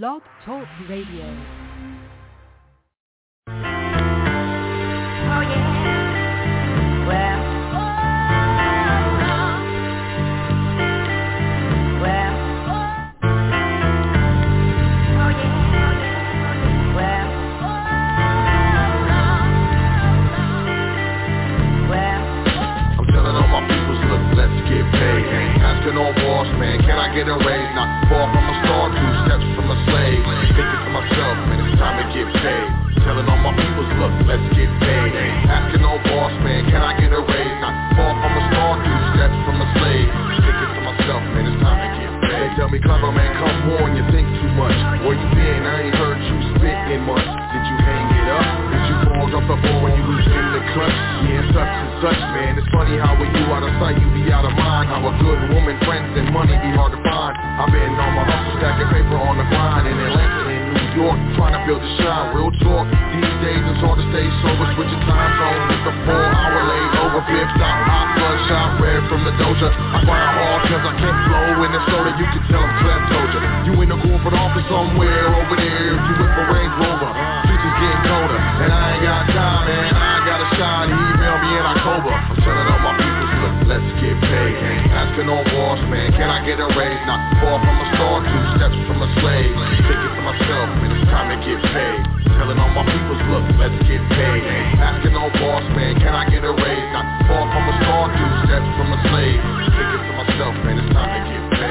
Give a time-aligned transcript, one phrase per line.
[0.00, 1.26] Blog Talk Radio.
[3.46, 3.52] Oh
[5.44, 5.68] yeah.
[7.06, 7.40] Well.
[12.00, 12.34] Well.
[15.12, 15.60] Oh yeah.
[16.96, 17.28] Well.
[21.90, 22.16] Well.
[22.96, 25.28] I'm telling all my peoples, look, let's get paid.
[25.60, 27.74] Asking no boss, man, can I get a raise?
[27.76, 29.11] Not far from a star, two
[31.12, 32.68] myself, man, it's time to get paid.
[33.04, 35.12] Telling all my people, look, let's get paid.
[35.44, 37.56] Asking no boss, man, can I get a raise?
[37.60, 40.08] Not far from a star, two steps from a slave.
[40.40, 42.40] Thinking to myself, man, it's time to get paid.
[42.40, 44.76] They tell me, clever man, come on, you think too much.
[45.04, 45.62] Where you been?
[45.68, 47.26] I ain't heard you spitting much.
[47.26, 48.46] Did you hang it up?
[48.72, 50.98] Did you fall off the ball when you was in the clutch?
[51.28, 52.52] Yeah, such and such, man.
[52.56, 54.88] It's funny how when you out of sight, you be out of mind.
[54.88, 57.34] How a good woman, friends, and money be hard to find.
[57.36, 61.18] I've been on my hustle, stacking paper on the grind in Atlanta and New York,
[61.36, 62.32] trying to build a shine.
[62.34, 62.88] Real talk.
[63.12, 67.20] These days it's hard to stay sober, switching time zones with the four-hour layover.
[67.28, 69.68] Flip stop, hot bloodshot, red from the doja.
[69.68, 72.10] I grind hard 'cause I can't flow in the soda.
[72.16, 73.40] You can tell I'm told ya.
[73.66, 75.94] You in the corporate office somewhere over there.
[75.94, 77.12] If you with a Range Rover,
[77.62, 79.94] is getting colder, and I ain't got time, man.
[79.94, 80.90] I got a shine.
[80.90, 82.10] Email me in October.
[82.10, 82.71] I'm telling
[83.72, 84.54] let's get paid.
[84.92, 86.12] Asking no boss, man.
[86.12, 87.02] Can I get a raise?
[87.08, 89.52] Not far from a star, two steps from a slave.
[89.88, 92.00] Thinking to myself, man, it's time to get paid.
[92.36, 94.42] Telling all my peoples, look, let's get paid.
[94.76, 95.96] Asking no boss, man.
[95.96, 96.88] Can I get a raise?
[96.92, 99.40] Not far from a star, two steps from a slave.
[99.40, 101.61] Thinking to myself, man, it's time to get paid.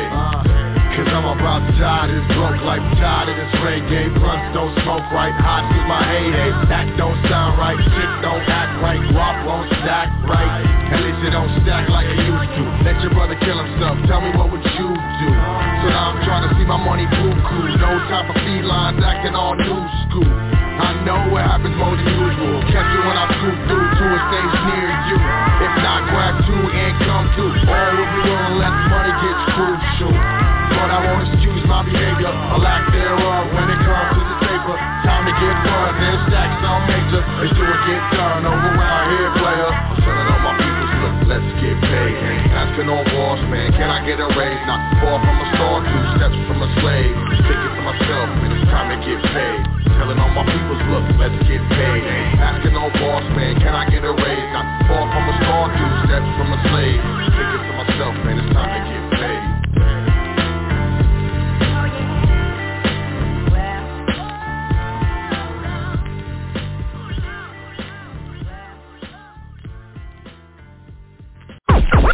[1.11, 2.07] I'm about to die.
[2.07, 4.15] This broke life, tired of this reggae.
[4.15, 6.51] Blunts don't smoke right, hot is my heyday.
[6.71, 9.03] That don't sound right, shit don't act right.
[9.11, 12.63] Guap won't stack right, at least it don't stack like it used to.
[12.87, 15.29] Let your brother kill himself, tell me what would you do?
[15.83, 19.59] So now I'm trying to see my money buku No time for felines acting all
[19.59, 20.31] new school.
[20.31, 22.57] I know what happens more than usual.
[22.71, 25.17] Catch you when I scoop through to a stage near you.
[25.59, 27.53] If not, grab two and come through.
[27.67, 30.40] All if you gonna let money get crucial
[31.01, 34.75] won't excuse my behavior, a lack thereof when it comes to the paper.
[35.05, 37.21] Time to get buzzed and stack some major.
[37.41, 39.71] Let's do it, get done over around here, player.
[39.71, 42.15] I'm telling all my people, look, let's get paid.
[42.53, 44.61] Asking no boss, man, can I get a raise?
[44.69, 47.13] Not far from a star, two steps from a slave.
[47.49, 49.59] Thinking to myself, man, it's time to get paid.
[49.97, 52.03] Telling all my people, look, let's get paid.
[52.37, 54.47] Asking no boss, man, can I get a raise?
[54.53, 57.01] Not far from a star, two steps from a slave.
[57.33, 59.10] Thinking to myself, man, it's time to get paid.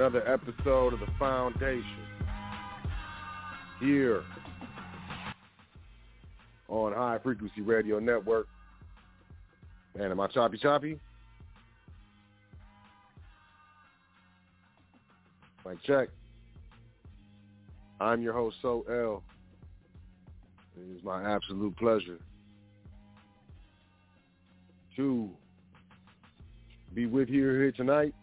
[0.00, 1.84] Another episode of The Foundation
[3.80, 4.22] here
[6.68, 8.48] on High Frequency Radio Network.
[9.94, 10.98] Man, am I choppy choppy?
[15.66, 16.08] Mic check.
[18.00, 19.22] I'm your host, Sot El.
[20.78, 22.20] It is my absolute pleasure
[24.96, 25.28] to
[26.94, 28.14] be with you here tonight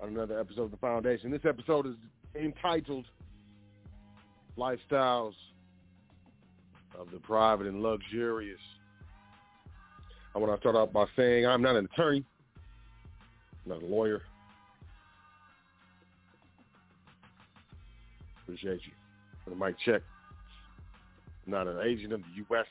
[0.00, 1.30] on another episode of The Foundation.
[1.30, 1.94] This episode is
[2.40, 3.04] entitled
[4.56, 5.34] Lifestyles
[6.98, 8.60] of the Private and Luxurious.
[10.34, 12.24] I want to start off by saying I'm not an attorney,
[13.64, 14.22] I'm not a lawyer.
[18.42, 18.92] Appreciate you.
[19.44, 20.00] For the mic check.
[21.46, 22.66] I'm not an agent of the U.S.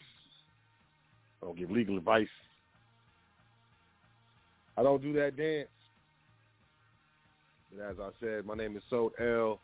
[1.41, 2.27] I don't give legal advice.
[4.75, 5.67] I don't do that dance.
[7.77, 9.59] But as I said, my name is Sot El.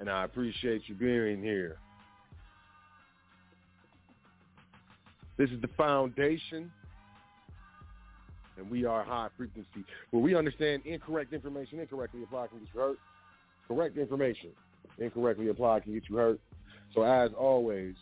[0.00, 1.76] And I appreciate you being here.
[5.36, 6.70] This is the foundation,
[8.58, 12.80] and we are high frequency, where we understand incorrect information incorrectly applied can get you
[12.80, 12.98] hurt.
[13.66, 14.50] Correct information
[14.98, 16.40] incorrectly applied can get you hurt.
[16.94, 17.94] So as always,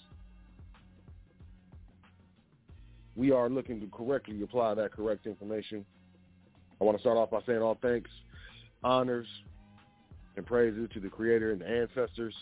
[3.18, 5.84] we are looking to correctly apply that correct information.
[6.80, 8.08] I want to start off by saying all thanks,
[8.84, 9.26] honors,
[10.36, 12.34] and praises to the Creator and the ancestors.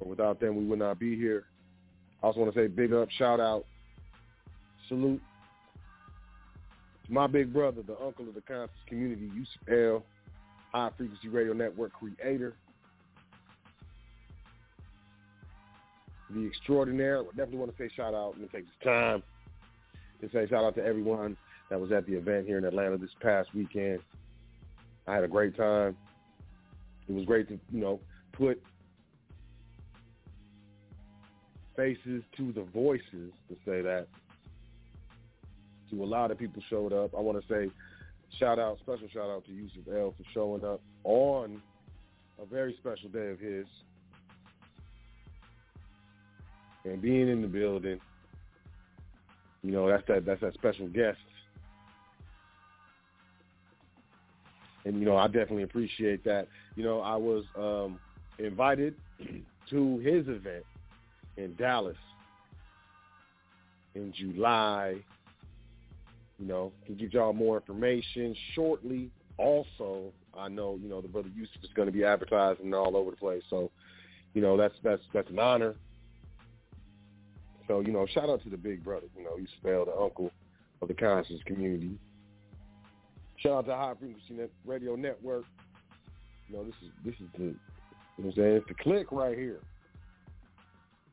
[0.00, 1.44] But without them, we would not be here.
[2.22, 3.66] I also want to say big up, shout out,
[4.88, 5.22] salute
[7.06, 10.04] to my big brother, the uncle of the conscious community, Yusuf El,
[10.72, 12.56] High Frequency Radio Network creator.
[16.32, 17.20] The extraordinaire.
[17.20, 19.22] I definitely want to say shout out and take this time
[20.20, 21.36] to say shout out to everyone
[21.70, 24.00] that was at the event here in Atlanta this past weekend.
[25.06, 25.96] I had a great time.
[27.08, 28.00] It was great to, you know,
[28.32, 28.62] put
[31.76, 34.06] faces to the voices to say that.
[35.90, 37.12] To a lot of people showed up.
[37.16, 37.72] I want to say
[38.38, 41.60] shout out, special shout out to Yusuf El for showing up on
[42.40, 43.66] a very special day of his
[46.84, 48.00] and being in the building.
[49.62, 51.18] You know, that's that that's that special guest.
[54.84, 56.48] And you know, I definitely appreciate that.
[56.76, 57.98] You know, I was um
[58.38, 58.94] invited
[59.70, 60.64] to his event
[61.36, 61.96] in Dallas
[63.94, 64.96] in July.
[66.38, 69.10] You know, can give y'all more information shortly.
[69.36, 73.10] Also, I know you know the brother Yusuf is going to be advertising all over
[73.10, 73.70] the place, so
[74.32, 75.74] you know that's that's that's an honor.
[77.70, 79.06] So you know, shout out to the big brother.
[79.16, 80.32] You know, Yusuf El, the uncle
[80.82, 81.92] of the conscious community.
[83.36, 85.44] Shout out to High Frequency Net Radio Network.
[86.48, 87.54] You know, this is this is the you
[88.18, 88.56] know I'm saying?
[88.56, 89.60] It's the click right here.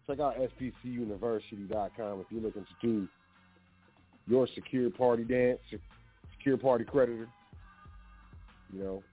[0.07, 3.07] Check out spcuniversity.com if you're looking to do
[4.25, 5.59] your secure party dance,
[6.39, 7.29] secure party creditor.
[8.73, 9.03] You know,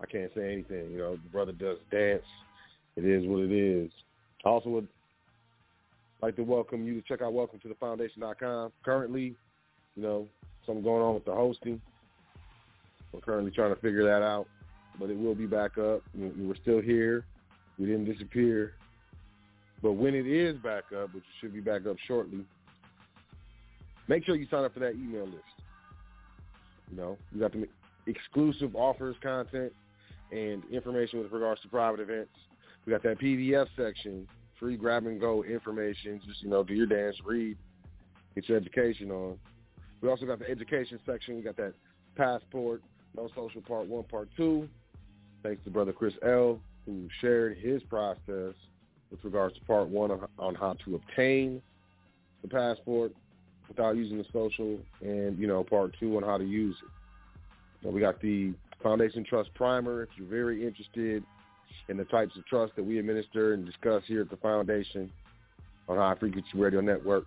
[0.00, 0.92] I can't say anything.
[0.92, 2.22] You know, the brother does dance.
[2.94, 3.90] It is what it is.
[4.44, 4.84] Also
[6.22, 8.72] like to welcome you to check out welcome to the foundation.com.
[8.84, 9.34] Currently,
[9.96, 10.28] you know,
[10.64, 11.80] something going on with the hosting.
[13.12, 14.46] We're currently trying to figure that out,
[15.00, 16.02] but it will be back up.
[16.14, 17.24] We're still here.
[17.78, 18.74] We didn't disappear.
[19.82, 22.46] But when it is back up, which should be back up shortly,
[24.06, 25.42] make sure you sign up for that email list.
[26.90, 27.66] You know, you got the
[28.06, 29.72] exclusive offers, content,
[30.30, 32.30] and information with regards to private events.
[32.86, 34.28] We got that PDF section,
[34.62, 36.20] free grab and go information.
[36.24, 37.56] Just you know, do your dance, read,
[38.36, 39.36] get your education on.
[40.00, 41.34] We also got the education section.
[41.34, 41.74] We got that
[42.16, 42.80] passport,
[43.16, 44.68] no social part one, part two.
[45.42, 48.54] Thanks to brother Chris El, who shared his process
[49.10, 51.60] with regards to part one on, how to obtain
[52.42, 53.12] the passport
[53.68, 57.82] without using the social, and you know, part two on how to use it.
[57.82, 60.04] So we got the Foundation Trust Primer.
[60.04, 61.24] If you're very interested
[61.88, 65.10] in the types of trust that we administer and discuss here at the Foundation
[65.88, 67.24] on High Frequency Radio Network,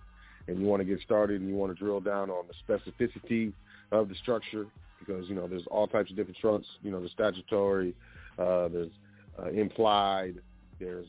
[0.48, 3.52] and you want to get started and you want to drill down on the specificity
[3.92, 4.66] of the structure,
[5.00, 6.68] because you know there's all types of different trusts.
[6.82, 7.94] You know, there's statutory,
[8.40, 8.92] uh, there's
[9.40, 10.36] uh, implied,
[10.80, 11.08] there's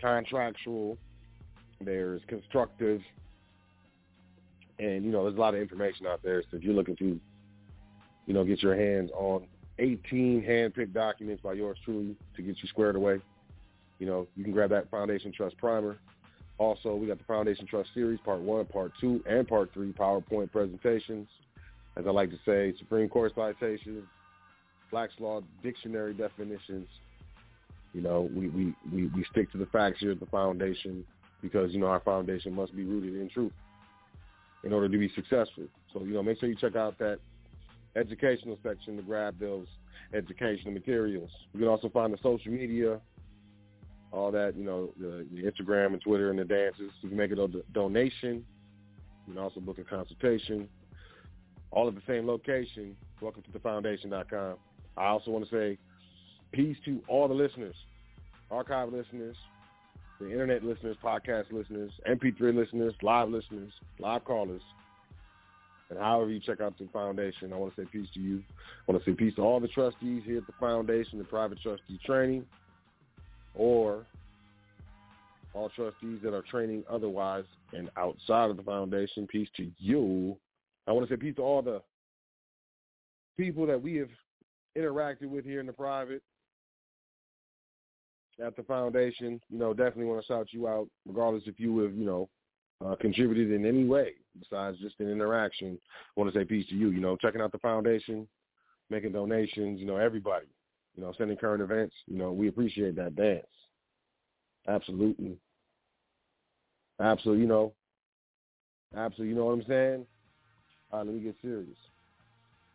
[0.00, 0.96] contractual,
[1.80, 3.00] there's constructive,
[4.78, 6.42] and you know there's a lot of information out there.
[6.50, 7.20] So if you're looking to
[8.26, 9.46] you know, get your hands on
[9.78, 13.20] 18 hand-picked documents by yours truly to get you squared away.
[13.98, 15.98] You know, you can grab that Foundation Trust Primer.
[16.58, 20.52] Also, we got the Foundation Trust Series, Part 1, Part 2, and Part 3 PowerPoint
[20.52, 21.28] presentations.
[21.96, 24.04] As I like to say, Supreme Court citations,
[24.90, 26.88] Black's Law Dictionary definitions.
[27.92, 31.04] You know, we, we, we, we stick to the facts here at the Foundation
[31.42, 33.52] because, you know, our foundation must be rooted in truth
[34.64, 35.64] in order to be successful.
[35.92, 37.18] So, you know, make sure you check out that
[37.96, 39.66] educational section to grab those
[40.12, 41.30] educational materials.
[41.52, 43.00] You can also find the social media,
[44.12, 46.90] all that, you know, the, the Instagram and Twitter and the dances.
[47.02, 48.44] You can make a donation.
[49.26, 50.68] You can also book a consultation.
[51.70, 52.96] All at the same location.
[53.20, 54.56] Welcome to thefoundation.com.
[54.96, 55.78] I also want to say
[56.52, 57.74] peace to all the listeners,
[58.50, 59.36] archive listeners,
[60.20, 64.62] the internet listeners, podcast listeners, MP3 listeners, live listeners, live callers,
[65.94, 68.42] and however you check out the foundation, I want to say peace to you.
[68.88, 71.60] I want to say peace to all the trustees here at the foundation, the private
[71.60, 72.44] trustee training,
[73.54, 74.04] or
[75.54, 79.26] all trustees that are training otherwise and outside of the foundation.
[79.28, 80.36] Peace to you.
[80.88, 81.80] I want to say peace to all the
[83.36, 84.10] people that we have
[84.76, 86.22] interacted with here in the private
[88.44, 89.40] at the foundation.
[89.48, 92.28] You know, definitely want to shout you out, regardless if you have, you know,
[92.84, 95.78] uh, contributed in any way besides just an interaction.
[96.16, 96.90] I want to say peace to you.
[96.90, 98.26] You know, checking out the foundation,
[98.90, 99.80] making donations.
[99.80, 100.46] You know, everybody.
[100.96, 101.94] You know, sending current events.
[102.06, 103.46] You know, we appreciate that dance.
[104.68, 105.36] Absolutely.
[107.00, 107.42] Absolutely.
[107.42, 107.72] You know.
[108.96, 109.30] Absolutely.
[109.30, 110.06] You know what I'm saying?
[110.92, 111.76] All right, let me get serious.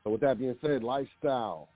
[0.03, 1.69] So with that being said, lifestyle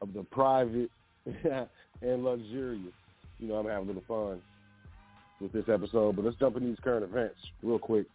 [0.00, 0.90] of the private
[2.02, 2.92] and luxurious.
[3.38, 4.40] You know, I'm having a little fun
[5.40, 8.06] with this episode, but let's jump in these current events real quick.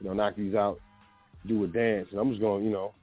[0.00, 0.80] You know, knock these out,
[1.46, 2.94] do a dance, and I'm just going, you know,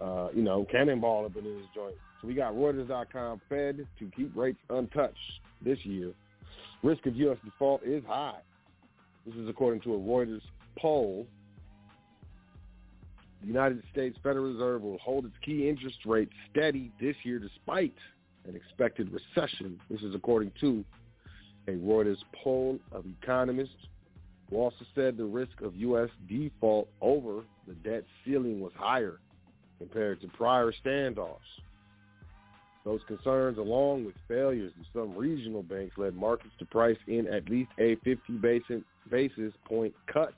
[0.00, 1.94] uh, you know, cannonball up in this joint.
[2.20, 5.16] So we got Reuters.com Fed to keep rates untouched
[5.64, 6.12] this year.
[6.82, 7.38] Risk of U.S.
[7.44, 8.38] default is high.
[9.26, 10.42] This is according to a Reuters
[10.78, 11.26] poll.
[13.40, 17.94] The United States Federal Reserve will hold its key interest rate steady this year despite
[18.48, 19.78] an expected recession.
[19.90, 20.84] This is according to
[21.68, 23.76] a Reuters poll of economists
[24.50, 26.08] who also said the risk of U.S.
[26.28, 29.18] default over the debt ceiling was higher
[29.78, 31.38] compared to prior standoffs.
[32.84, 37.48] Those concerns, along with failures in some regional banks, led markets to price in at
[37.50, 38.32] least a 50
[39.10, 40.32] basis, point cut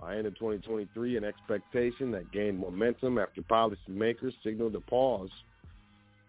[0.00, 5.30] by end of 2023, an expectation that gained momentum after policymakers signaled a pause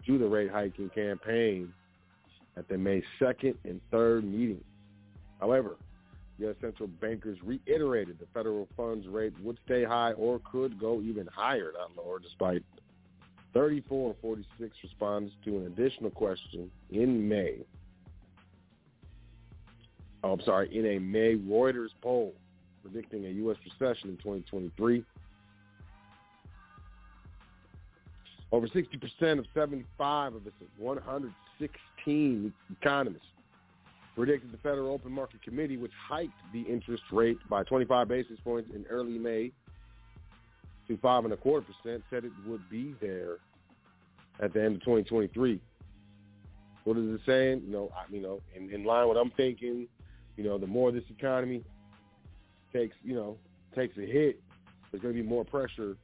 [0.05, 1.73] to the rate hiking campaign
[2.55, 4.63] at their May 2nd and 3rd meetings.
[5.39, 5.75] However,
[6.39, 6.55] U.S.
[6.61, 11.71] central bankers reiterated the federal funds rate would stay high or could go even higher,
[11.77, 12.63] not lower, despite
[13.53, 17.57] 34 and 46 respondents to an additional question in May.
[20.23, 22.33] Oh, I'm sorry, in a May Reuters poll
[22.83, 23.57] predicting a U.S.
[23.65, 25.03] recession in 2023.
[28.51, 33.25] Over 60% of 75 of its 116 economists
[34.17, 38.67] predicted the Federal Open Market Committee, which hiked the interest rate by 25 basis points
[38.73, 39.51] in early May
[40.87, 43.37] to five and a quarter percent, said it would be there
[44.39, 45.61] at the end of 2023.
[46.83, 47.61] What is it saying?
[47.67, 49.87] You know, I, you know, in, in line with what I'm thinking,
[50.35, 51.63] you know, the more this economy
[52.73, 53.37] takes, you know,
[53.75, 54.41] takes a hit,
[54.91, 55.95] there's going to be more pressure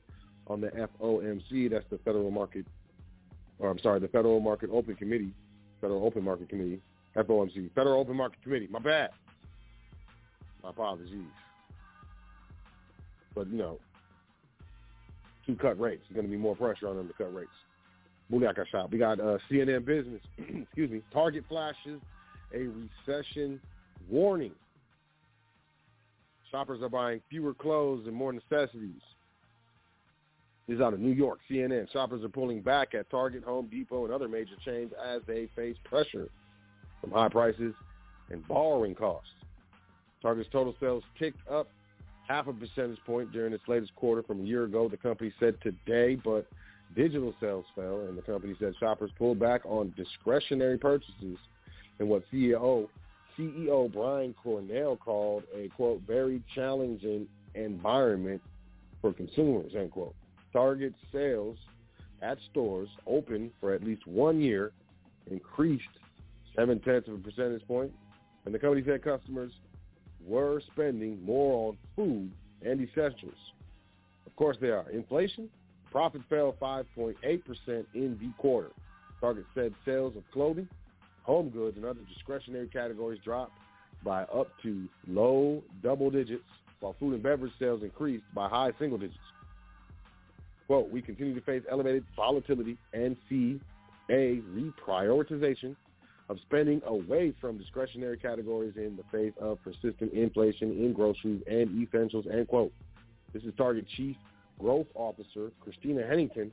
[0.46, 2.68] on the FOMC, that's the Federal Market,
[3.58, 5.34] or I'm sorry, the Federal Market Open Committee,
[5.82, 6.80] Federal Open Market Committee,
[7.16, 8.68] FOMC, Federal Open Market Committee.
[8.72, 9.12] My bad.
[10.64, 11.10] My apologies.
[13.36, 13.80] But you know,
[15.46, 17.50] to cut rates, there's going to be more pressure on them to cut rates.
[18.32, 18.92] Booyaka shop.
[18.92, 20.22] We got uh, CNN Business.
[20.38, 21.02] excuse me.
[21.12, 22.02] Target flashes
[22.54, 22.68] a
[23.08, 23.60] recession
[24.10, 24.54] warning.
[26.52, 29.02] Shoppers are buying fewer clothes and more necessities.
[30.68, 31.92] This is out of New York, CNN.
[31.92, 35.76] Shoppers are pulling back at Target, Home Depot, and other major chains as they face
[35.84, 36.30] pressure
[37.04, 37.76] from high prices
[38.30, 39.30] and borrowing costs.
[40.22, 41.68] Target's total sales ticked up
[42.30, 45.58] half a percentage point during its latest quarter from a year ago, the company said
[45.62, 46.48] today, but
[46.96, 51.38] digital sales fell, and the company said shoppers pulled back on discretionary purchases
[52.00, 52.88] in what CEO
[53.38, 58.40] CEO Brian Cornell called a, quote, very challenging environment
[59.02, 60.16] for consumers, end quote.
[60.54, 61.58] Target sales
[62.22, 64.72] at stores open for at least one year
[65.30, 65.84] increased
[66.56, 67.92] seven-tenths of a percentage point,
[68.46, 69.52] and the company said customers
[70.26, 72.32] were spending more on food
[72.66, 73.34] and essentials.
[74.26, 74.90] Of course they are.
[74.90, 75.50] Inflation,
[75.92, 77.16] profit fell 5.8%
[77.94, 78.72] in the quarter.
[79.20, 80.68] Target said sales of clothing,
[81.24, 83.54] home goods, and other discretionary categories dropped
[84.04, 86.44] by up to low double digits,
[86.80, 89.18] while food and beverage sales increased by high single digits.
[90.68, 93.60] Quote, we continue to face elevated volatility and see
[94.10, 95.76] a reprioritization
[96.34, 101.88] of spending away from discretionary categories in the face of persistent inflation in groceries and
[101.88, 102.74] essentials, end quote.
[103.34, 104.16] This is Target Chief
[104.60, 106.52] Growth Officer Christina Hennington,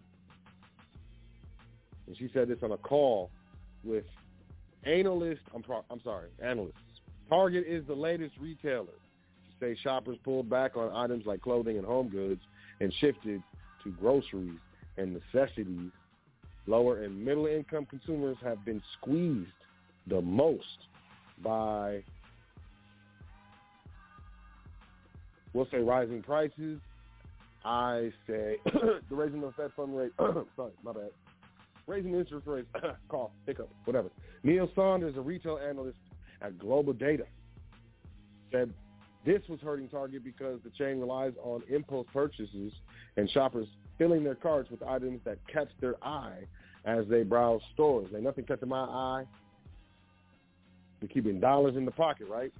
[2.06, 3.30] and she said this on a call
[3.82, 4.04] with
[4.84, 6.74] analysts, I'm, pro- I'm sorry, analysts.
[7.30, 11.86] Target is the latest retailer to say shoppers pulled back on items like clothing and
[11.86, 12.42] home goods
[12.80, 13.42] and shifted
[13.82, 14.58] to groceries
[14.98, 15.90] and necessities.
[16.66, 19.48] Lower and middle income consumers have been squeezed
[20.10, 20.64] the most
[21.42, 22.02] by,
[25.54, 26.80] we'll say, rising prices.
[27.64, 30.12] I say the raising of the Fed fund rate.
[30.18, 31.10] sorry, my bad.
[31.86, 32.68] Raising interest rates.
[33.08, 34.10] cough, hiccup, whatever.
[34.42, 35.96] Neil Saunders, a retail analyst
[36.42, 37.24] at Global Data,
[38.50, 38.72] said
[39.24, 42.72] this was hurting Target because the chain relies on impulse purchases
[43.16, 43.68] and shoppers
[43.98, 46.38] filling their carts with items that catch their eye
[46.86, 48.08] as they browse stores.
[48.14, 49.24] Ain't nothing catching my eye.
[51.08, 52.52] Keeping dollars in the pocket, right?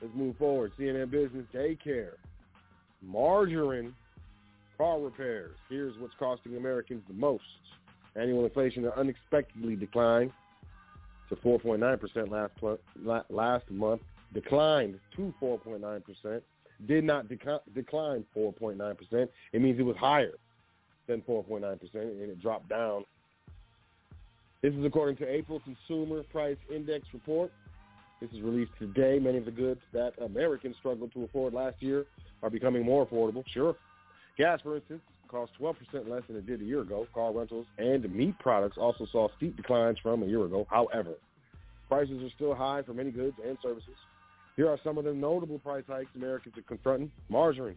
[0.00, 0.72] Let's move forward.
[0.78, 2.12] CNN Business Daycare.
[3.02, 3.94] Margarine
[4.76, 5.56] car repairs.
[5.68, 7.44] Here's what's costing Americans the most.
[8.16, 10.32] Annual inflation unexpectedly declined
[11.28, 16.40] to 4.9% last, last month, declined to 4.9%,
[16.86, 19.28] did not decline 4.9%.
[19.52, 20.34] It means it was higher
[21.06, 23.04] than 4.9%, and it dropped down.
[24.60, 27.52] This is according to April Consumer Price Index report.
[28.20, 29.20] This is released today.
[29.20, 32.06] Many of the goods that Americans struggled to afford last year
[32.42, 33.44] are becoming more affordable.
[33.54, 33.76] Sure.
[34.36, 35.76] Gas, for instance, cost 12%
[36.08, 37.06] less than it did a year ago.
[37.14, 40.66] Car rentals and meat products also saw steep declines from a year ago.
[40.68, 41.14] However,
[41.88, 43.94] prices are still high for many goods and services.
[44.56, 47.12] Here are some of the notable price hikes Americans are confronting.
[47.28, 47.76] Margarine.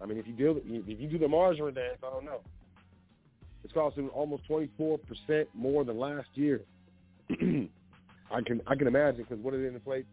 [0.00, 2.38] I mean, if you do if you do the margarine dance, I don't know.
[3.64, 4.98] It's costing almost 24%
[5.54, 6.60] more than last year.
[7.30, 10.06] I can I can imagine because what did it inflate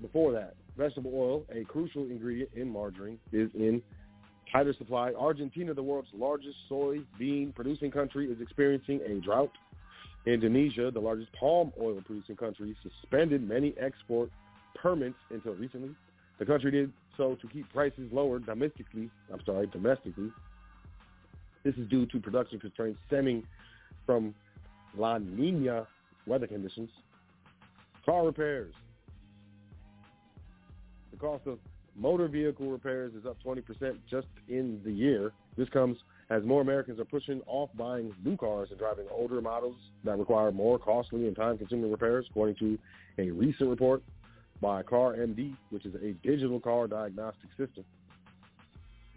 [0.00, 0.54] before that?
[0.76, 3.82] Vegetable oil, a crucial ingredient in margarine, is in
[4.52, 5.12] tighter supply.
[5.18, 9.52] Argentina, the world's largest soybean producing country, is experiencing a drought.
[10.26, 14.30] Indonesia, the largest palm oil producing country, suspended many export
[14.74, 15.94] permits until recently.
[16.38, 19.10] The country did so to keep prices lower domestically.
[19.32, 20.30] I'm sorry, domestically.
[21.64, 23.44] This is due to production constraints stemming
[24.06, 24.34] from
[24.96, 25.86] La Nina
[26.26, 26.90] weather conditions.
[28.04, 28.74] Car repairs.
[31.10, 31.58] The cost of
[31.96, 33.62] motor vehicle repairs is up 20%
[34.10, 35.32] just in the year.
[35.56, 35.98] This comes
[36.30, 40.52] as more Americans are pushing off buying new cars and driving older models that require
[40.52, 42.78] more costly and time-consuming repairs, according to
[43.18, 44.02] a recent report
[44.60, 47.84] by CarMD, which is a digital car diagnostic system.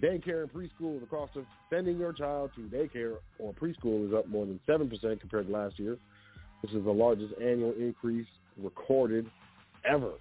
[0.01, 4.27] Daycare and preschool, the cost of sending your child to daycare or preschool is up
[4.27, 5.97] more than 7% compared to last year.
[6.61, 8.27] This is the largest annual increase
[8.57, 9.29] recorded
[9.85, 10.13] ever.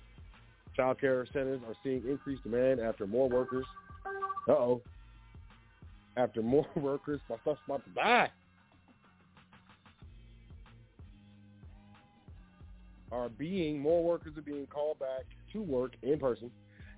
[0.76, 3.64] Child care centers are seeing increased demand after more workers.
[4.48, 4.80] Uh-oh.
[6.16, 8.30] After more workers, my stuff's about to die.
[13.10, 16.50] Are being more workers are being called back to work in person.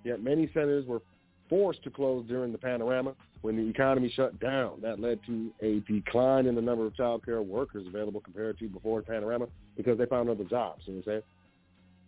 [0.05, 1.03] Yet many centers were
[1.49, 4.81] forced to close during the panorama when the economy shut down.
[4.81, 8.69] That led to a decline in the number of child care workers available compared to
[8.69, 10.83] before the panorama because they found other jobs.
[10.87, 11.23] You know what I'm saying?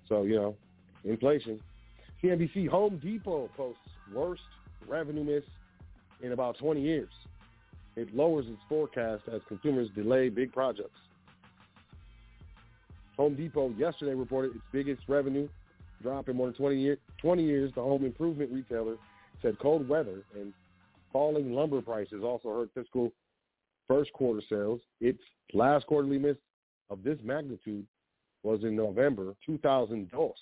[0.09, 0.57] So, you know,
[1.05, 1.61] inflation.
[2.23, 3.81] CNBC Home Depot posts
[4.15, 4.43] worst
[4.89, 5.45] revenue miss
[6.23, 7.11] in about 20 years.
[7.97, 10.99] It lowers its forecast as consumers delay big projects.
[13.17, 15.49] Home Depot yesterday reported its biggest revenue
[16.03, 17.73] drop in more than 20, year, 20 years.
[17.75, 18.97] The home improvement retailer
[19.43, 20.53] said cold weather and
[21.13, 23.13] falling lumber prices also hurt fiscal
[23.89, 24.81] first quarter sales.
[25.01, 25.21] Its
[25.53, 26.37] last quarterly miss
[26.91, 27.87] of this magnitude
[28.43, 30.33] was in November 2002.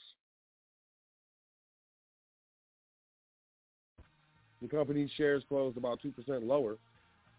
[4.63, 6.13] The company's shares closed about 2%
[6.47, 6.77] lower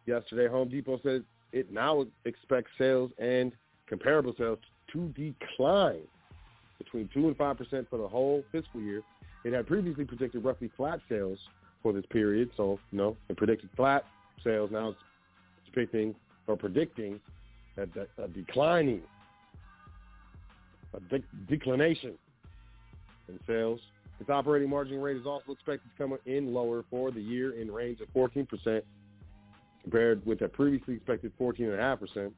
[0.05, 0.47] yesterday.
[0.47, 3.51] Home Depot said it now expects sales and
[3.87, 4.59] comparable sales
[4.93, 6.03] to decline
[6.77, 9.01] between 2 and 5% for the whole fiscal year.
[9.45, 11.37] It had previously predicted roughly flat sales
[11.83, 12.49] for this period.
[12.57, 14.03] So, you know, it predicted flat
[14.43, 14.71] sales.
[14.71, 14.99] Now it's
[15.71, 16.15] predicting
[16.47, 17.19] or predicting
[17.77, 17.83] a,
[18.21, 19.01] a declining,
[20.95, 22.17] a de- declination
[23.29, 23.79] in sales
[24.19, 27.71] Its operating margin rate is also expected to come in lower for the year in
[27.71, 28.81] range of 14%
[29.83, 32.31] compared with a previously expected 14.5%,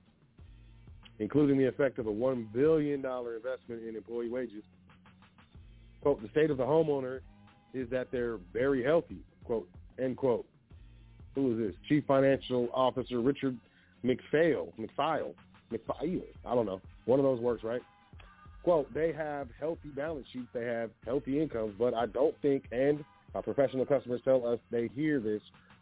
[1.19, 4.63] including the effect of a $1 billion investment in employee wages.
[6.07, 7.19] Quote, the state of the homeowner
[7.73, 9.67] is that they're very healthy, quote,
[10.01, 10.45] end quote.
[11.35, 11.75] Who is this?
[11.89, 13.57] Chief Financial Officer Richard
[14.05, 15.33] McPhail, McPhail,
[15.69, 16.79] McPhail, I don't know.
[17.07, 17.81] One of those works, right?
[18.63, 23.03] Quote, they have healthy balance sheets, they have healthy incomes, but I don't think, and
[23.35, 25.41] our professional customers tell us they hear this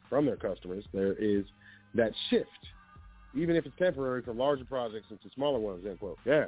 [0.09, 1.45] from their customers, there is
[1.93, 2.49] that shift,
[3.35, 6.17] even if it's temporary, from larger projects into smaller ones, end quote.
[6.25, 6.45] Yeah.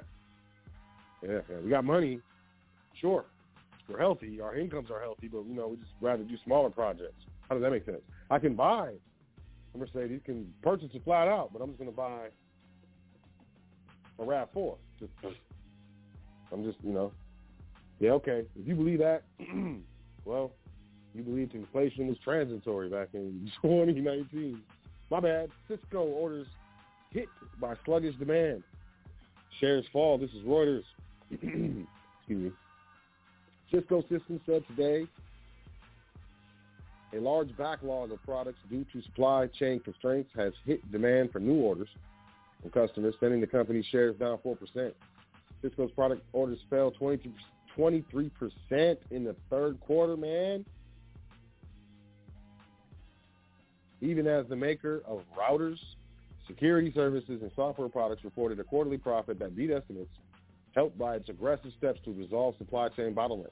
[1.21, 1.57] Yeah, yeah.
[1.63, 2.21] we got money,
[2.99, 3.25] sure.
[3.87, 7.23] We're healthy, our incomes are healthy, but, you know, we just rather do smaller projects.
[7.47, 8.01] How does that make sense?
[8.29, 8.91] I can buy
[9.73, 12.27] a Mercedes, can purchase it flat out, but I'm just going to buy
[14.19, 14.75] a RAV4.
[14.99, 15.11] Just,
[16.51, 17.11] I'm just, you know,
[17.99, 18.43] yeah, okay.
[18.59, 19.23] If you believe that,
[20.25, 20.51] well,
[21.15, 24.61] you believed inflation was transitory back in 2019.
[25.09, 25.49] My bad.
[25.67, 26.47] Cisco orders
[27.11, 27.27] hit
[27.59, 28.63] by sluggish demand.
[29.59, 30.17] Shares fall.
[30.17, 30.83] This is Reuters.
[31.31, 31.87] Excuse
[32.29, 32.51] me.
[33.71, 35.07] Cisco Systems said today
[37.13, 41.55] a large backlog of products due to supply chain constraints has hit demand for new
[41.55, 41.87] orders
[42.61, 44.91] from customers, sending the company's shares down 4%.
[45.61, 47.31] Cisco's product orders fell 23%
[49.11, 50.65] in the third quarter, man.
[54.01, 55.77] Even as the maker of routers,
[56.45, 60.11] security services, and software products reported a quarterly profit that beat estimates,
[60.77, 63.49] helped by its aggressive steps to resolve supply chain bottlenecks.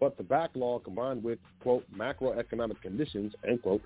[0.00, 3.82] But the backlog combined with, quote, macroeconomic conditions, end quote,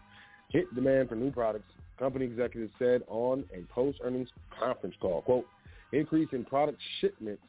[0.50, 1.68] hit demand for new products,
[1.98, 5.22] company executives said on a post-earnings conference call.
[5.22, 5.46] Quote,
[5.92, 7.42] increase in product shipments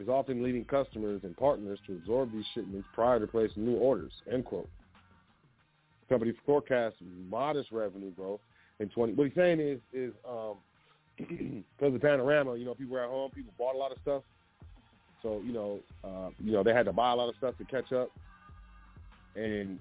[0.00, 4.12] is often leading customers and partners to absorb these shipments prior to placing new orders,
[4.32, 4.68] end quote.
[6.08, 6.96] The company forecasts
[7.30, 8.40] modest revenue growth
[8.80, 9.12] in 20.
[9.12, 10.56] What he's saying is, is um,
[11.16, 13.98] because of the Panorama, you know, people were at home, people bought a lot of
[14.02, 14.24] stuff.
[15.24, 17.64] So you know, uh, you know, they had to buy a lot of stuff to
[17.64, 18.10] catch up,
[19.34, 19.78] and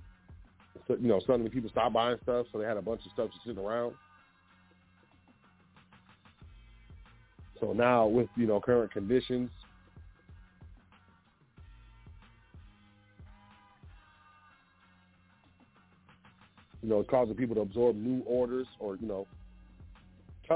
[0.87, 3.29] so, you know, suddenly people stopped buying stuff, so they had a bunch of stuff
[3.29, 3.93] just sitting around.
[7.59, 9.51] So now, with you know current conditions,
[16.81, 19.27] you know, causing people to absorb new orders or you know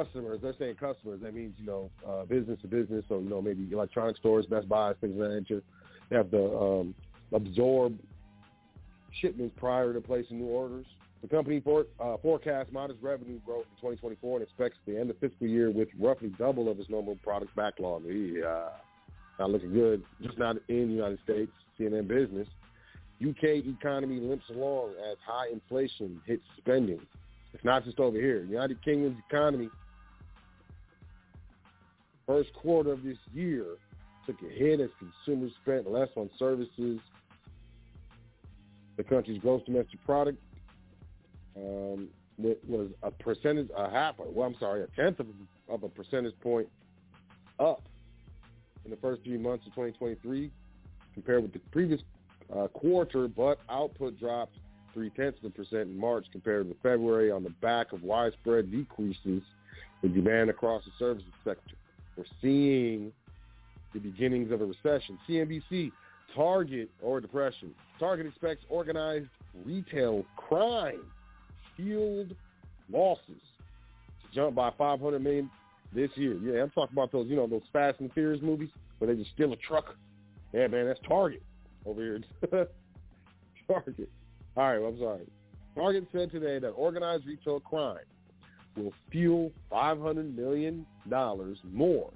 [0.03, 0.39] customers.
[0.41, 1.21] They're saying customers.
[1.21, 3.03] That means you know uh, business to business.
[3.09, 5.61] So you know maybe electronic stores, Best Buy, things of that nature.
[6.09, 6.95] They have to um,
[7.33, 7.97] absorb
[9.21, 10.85] shipments prior to placing new orders.
[11.21, 15.17] The company for, uh, forecasts modest revenue growth in 2024 and expects the end of
[15.17, 18.03] fiscal year with roughly double of its normal product backlog.
[18.05, 18.69] Yeah,
[19.39, 20.03] not looking good.
[20.21, 21.51] Just not in the United States.
[21.79, 22.47] CNN Business.
[23.21, 26.99] UK economy limps along as high inflation hits spending.
[27.53, 28.43] It's not just over here.
[28.43, 29.69] United Kingdom's economy,
[32.27, 33.65] first quarter of this year,
[34.27, 36.99] took a hit as consumers spent less on services.
[38.97, 40.37] The country's gross domestic product
[41.55, 45.27] um, was a percentage, a half, well, I'm sorry, a tenth of,
[45.69, 46.67] of a percentage point
[47.59, 47.81] up
[48.85, 50.51] in the first three months of 2023
[51.13, 52.01] compared with the previous
[52.55, 54.57] uh, quarter, but output dropped
[54.93, 59.41] three-tenths of a percent in March compared with February on the back of widespread decreases
[60.03, 61.75] in demand across the services sector.
[62.17, 63.11] We're seeing
[63.93, 65.17] the beginnings of a recession.
[65.29, 65.91] CNBC,
[66.35, 67.73] Target or depression.
[67.99, 69.27] Target expects organized
[69.65, 71.01] retail crime
[71.75, 72.35] fueled
[72.91, 75.49] losses to jump by 500 million
[75.93, 76.35] this year.
[76.35, 79.33] Yeah, I'm talking about those, you know, those Fast and Furious movies where they just
[79.33, 79.95] steal a truck.
[80.53, 81.43] Yeah, man, that's Target
[81.85, 82.21] over here.
[83.67, 84.09] Target.
[84.55, 85.27] All right, well, I'm sorry.
[85.75, 87.99] Target said today that organized retail crime
[88.77, 90.85] will fuel $500 million
[91.71, 92.11] more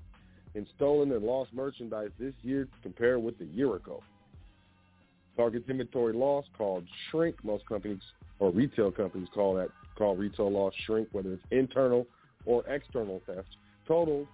[0.53, 4.01] in stolen and lost merchandise this year compared with a year ago.
[5.37, 7.35] Target's inventory loss called shrink.
[7.43, 8.01] Most companies
[8.39, 12.05] or retail companies call that call retail loss shrink, whether it's internal
[12.45, 13.47] or external theft.
[13.87, 14.27] Total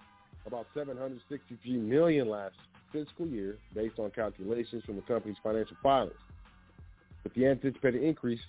[0.46, 2.54] about 763 million last
[2.92, 6.14] fiscal year based on calculations from the company's financial filings.
[7.22, 8.40] With the anticipated increase,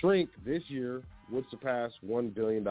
[0.00, 2.66] shrink this year would surpass $1 billion.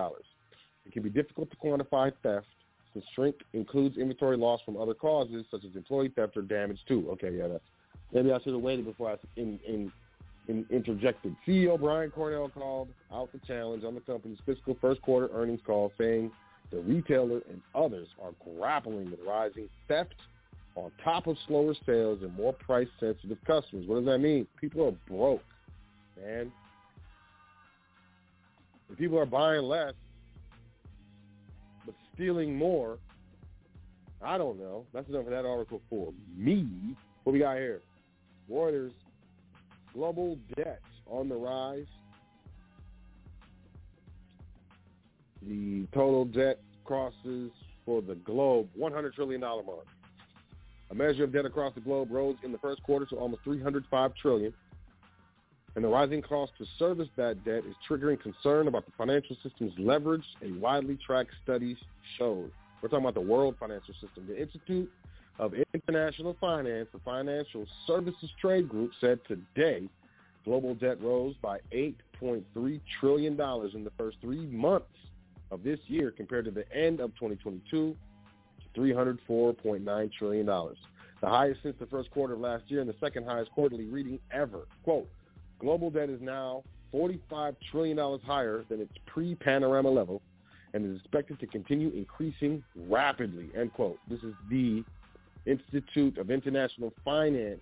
[0.89, 2.47] It can be difficult to quantify theft
[2.93, 7.07] since shrink includes inventory loss from other causes such as employee theft or damage too.
[7.11, 7.63] Okay, yeah, that's,
[8.11, 9.91] maybe I should have waited before I in, in,
[10.47, 11.35] in interjected.
[11.47, 15.91] CEO Brian Cornell called out the challenge on the company's fiscal first quarter earnings call
[15.95, 16.31] saying
[16.71, 20.15] the retailer and others are grappling with rising theft
[20.73, 23.85] on top of slower sales and more price-sensitive customers.
[23.85, 24.47] What does that mean?
[24.59, 25.43] People are broke,
[26.19, 26.51] man.
[28.91, 29.93] If people are buying less
[32.19, 32.97] stealing more,
[34.21, 34.85] I don't know.
[34.93, 36.67] That's enough of that article for me.
[37.23, 37.81] What we got here?
[38.51, 38.91] Reuters,
[39.93, 41.85] global debt on the rise.
[45.47, 47.51] The total debt crosses
[47.85, 49.87] for the globe $100 trillion mark.
[50.91, 54.11] A measure of debt across the globe rose in the first quarter to almost 305
[54.21, 54.53] trillion.
[55.75, 59.73] And the rising cost to service that debt is triggering concern about the financial system's
[59.77, 61.77] leverage, a widely tracked study
[62.17, 62.51] showed.
[62.81, 64.25] We're talking about the world financial system.
[64.27, 64.91] The Institute
[65.37, 69.87] of International Finance, the Financial Services Trade Group, said today
[70.43, 74.87] global debt rose by $8.3 trillion in the first three months
[75.51, 77.95] of this year compared to the end of 2022
[78.73, 83.25] to $304.9 trillion, the highest since the first quarter of last year and the second
[83.25, 84.67] highest quarterly reading ever.
[84.83, 85.07] Quote,
[85.59, 90.21] global debt is now $45 trillion higher than its pre-panorama level
[90.73, 93.97] and is expected to continue increasing rapidly, end quote.
[94.09, 94.83] This is the
[95.45, 97.61] Institute of International Finance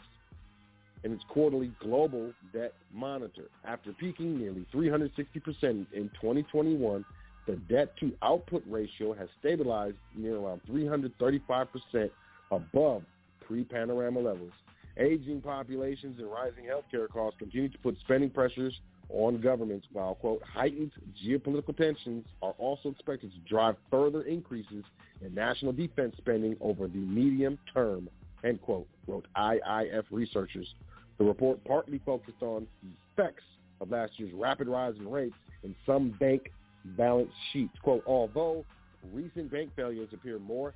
[1.03, 3.45] and its quarterly global debt monitor.
[3.65, 5.11] After peaking nearly 360%
[5.63, 7.05] in 2021,
[7.45, 12.09] the debt-to-output ratio has stabilized near around 335%
[12.51, 13.03] above
[13.45, 14.51] pre-panorama levels.
[14.99, 18.73] Aging populations and rising healthcare costs continue to put spending pressures
[19.09, 20.91] on governments, while, quote, heightened
[21.23, 24.83] geopolitical tensions are also expected to drive further increases
[25.21, 28.09] in national defense spending over the medium term,
[28.43, 30.67] end quote, wrote IIF researchers.
[31.19, 33.43] The report partly focused on the effects
[33.79, 36.51] of last year's rapid rise in rates in some bank
[36.97, 37.73] balance sheets.
[37.81, 38.65] Quote, although
[39.13, 40.73] recent bank failures appear more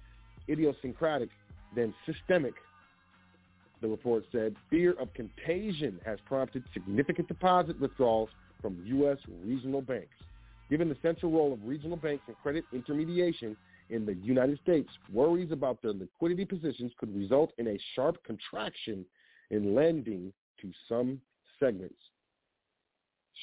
[0.50, 1.30] idiosyncratic
[1.76, 2.54] than systemic,
[3.82, 8.30] the report said, fear of contagion has prompted significant deposit withdrawals
[8.62, 9.18] from U.S.
[9.44, 10.16] regional banks.
[10.70, 13.58] Given the central role of regional banks in credit intermediation
[13.90, 19.06] in the United States, worries about their liquidity positions could result in a sharp contraction
[19.50, 21.20] in lending to some
[21.60, 21.96] segments.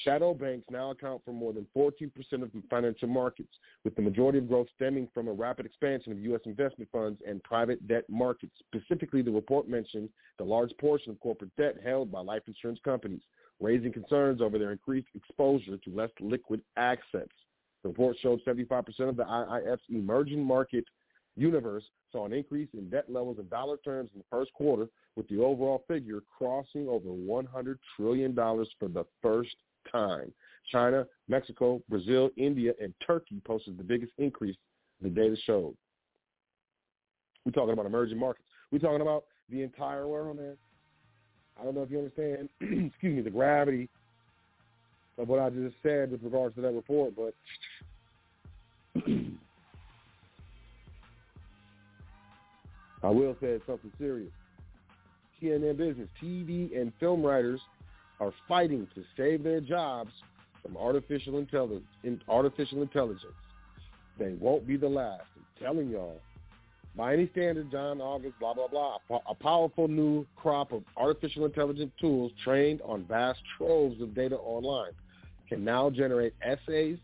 [0.03, 4.47] Shadow banks now account for more than 14% of financial markets, with the majority of
[4.47, 6.41] growth stemming from a rapid expansion of U.S.
[6.45, 8.53] investment funds and private debt markets.
[8.73, 13.21] Specifically, the report mentioned the large portion of corporate debt held by life insurance companies,
[13.59, 17.33] raising concerns over their increased exposure to less liquid assets.
[17.83, 20.85] The report showed 75% of the IIF's emerging market
[21.35, 25.27] universe saw an increase in debt levels in dollar terms in the first quarter, with
[25.27, 29.55] the overall figure crossing over $100 trillion for the first
[29.91, 30.31] time.
[30.71, 34.55] China, Mexico, Brazil, India, and Turkey posted the biggest increase
[35.01, 35.75] the data showed.
[37.45, 38.45] We're talking about emerging markets.
[38.71, 40.57] We're talking about the entire world, man.
[41.59, 43.89] I don't know if you understand, excuse me, the gravity
[45.17, 47.33] of what I just said with regards to that report, but
[53.03, 54.31] I will say it's something serious.
[55.41, 57.61] CNN Business, TV and film writers
[58.19, 60.11] are fighting to save their jobs
[60.61, 61.85] from artificial intelligence.
[62.27, 63.33] Artificial intelligence.
[64.17, 65.23] They won't be the last.
[65.35, 66.19] I'm telling y'all.
[66.95, 68.97] By any standard, John August, blah, blah, blah,
[69.29, 74.91] a powerful new crop of artificial intelligence tools trained on vast troves of data online
[75.47, 76.97] can now generate essays,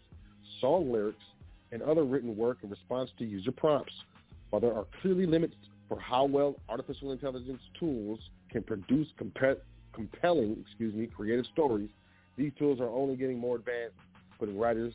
[0.62, 1.24] song lyrics,
[1.72, 3.94] and other written work in response to user prompts.
[4.50, 5.56] While there are clearly limits
[5.90, 8.20] for how well artificial intelligence tools
[8.52, 9.58] can produce compa-
[9.96, 11.90] compelling, excuse me, creative stories,
[12.38, 13.96] these tools are only getting more advanced,
[14.38, 14.94] putting writers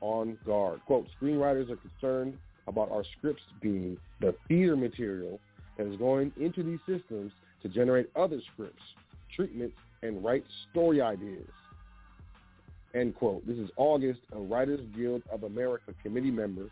[0.00, 0.80] on guard.
[0.86, 2.36] Quote, screenwriters are concerned
[2.68, 5.40] about our scripts being the theater material
[5.76, 7.32] that is going into these systems
[7.62, 8.82] to generate other scripts,
[9.34, 11.48] treatments, and write story ideas.
[12.94, 13.46] End quote.
[13.46, 16.68] This is August, a Writers Guild of America committee member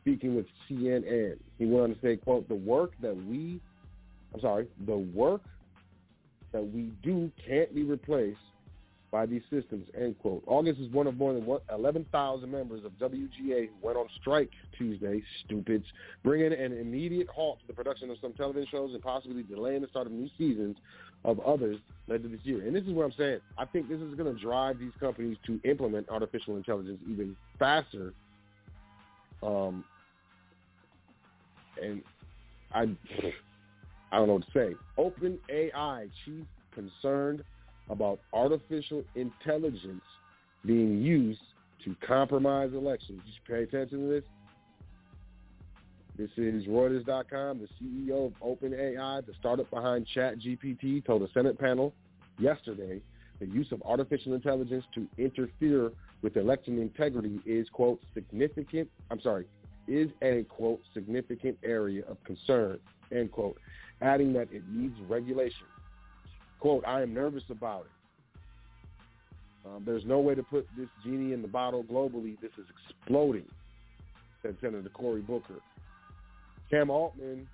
[0.00, 1.36] speaking with CNN.
[1.58, 3.60] He went on to say, quote, the work that we,
[4.34, 5.42] I'm sorry, the work
[6.52, 8.38] that we do can't be replaced
[9.10, 10.42] by these systems, end quote.
[10.46, 15.22] August is one of more than 11,000 members of WGA who went on strike Tuesday,
[15.44, 15.84] stupids,
[16.24, 19.88] bringing an immediate halt to the production of some television shows and possibly delaying the
[19.88, 20.78] start of new seasons
[21.26, 21.76] of others
[22.08, 22.66] later this year.
[22.66, 23.40] And this is what I'm saying.
[23.58, 28.14] I think this is going to drive these companies to implement artificial intelligence even faster.
[29.42, 29.84] Um,
[31.80, 32.02] and
[32.74, 32.88] I
[34.12, 34.74] I don't know what to say.
[34.98, 36.44] Open AI chief
[36.74, 37.42] concerned
[37.88, 40.02] about artificial intelligence
[40.64, 41.40] being used
[41.84, 43.22] to compromise elections.
[43.24, 44.22] You pay attention to this?
[46.18, 47.60] This is Reuters.com.
[47.60, 51.94] The CEO of OpenAI, the startup behind ChatGPT, told a Senate panel
[52.38, 53.00] yesterday
[53.40, 55.90] the use of artificial intelligence to interfere
[56.20, 59.46] with election integrity is, quote, significant, I'm sorry,
[59.88, 62.78] is a, quote, significant area of concern,
[63.10, 63.58] end quote,
[64.00, 65.66] adding that it needs regulation.
[66.60, 69.68] Quote, I am nervous about it.
[69.68, 72.40] Um, there's no way to put this genie in the bottle globally.
[72.40, 73.46] This is exploding,
[74.42, 75.60] said Senator Cory Booker.
[76.70, 77.46] Sam Altman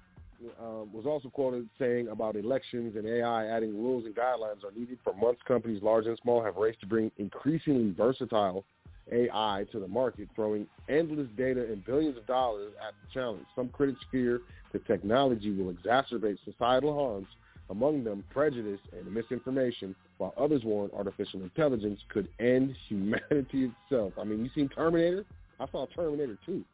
[0.61, 4.99] um, was also quoted saying about elections and AI adding rules and guidelines are needed
[5.03, 8.65] for months companies large and small have raced to bring increasingly versatile
[9.13, 13.45] AI to the market, throwing endless data and billions of dollars at the challenge.
[13.55, 14.41] Some critics fear
[14.73, 17.29] that technology will exacerbate societal harms,
[17.71, 24.13] among them prejudice and misinformation, while others warn artificial intelligence could end humanity itself.
[24.19, 25.25] I mean, you seen Terminator?
[25.61, 26.65] I saw Terminator 2.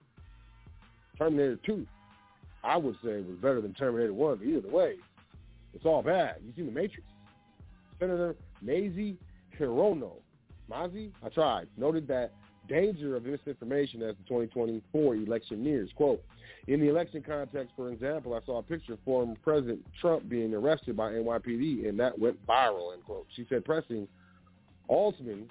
[1.19, 1.87] Terminator 2
[2.65, 4.95] I would say was better than Terminator 1, but either way,
[5.75, 6.37] it's all bad.
[6.45, 7.03] You seen The Matrix?
[8.01, 9.17] Senator Mazie
[9.59, 10.13] Hirono,
[10.71, 12.33] Mazi, I tried, noted that
[12.69, 15.91] danger of misinformation as the 2024 election nears.
[15.97, 16.23] Quote,
[16.67, 20.55] in the election context, for example, I saw a picture of former President Trump being
[20.55, 23.27] arrested by NYPD, and that went viral, end quote.
[23.37, 24.09] She said pressing
[24.89, 25.49] Altman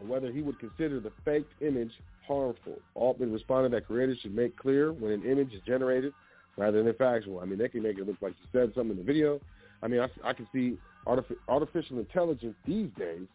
[0.00, 1.92] on whether he would consider the faked image
[2.26, 2.78] harmful.
[2.94, 6.12] Altman responded that creators should make clear when an image is generated
[6.56, 7.40] rather than factual.
[7.40, 9.40] I mean, they can make it look like you said something in the video.
[9.82, 10.76] I mean, I, I can see
[11.08, 13.26] artific- artificial intelligence these days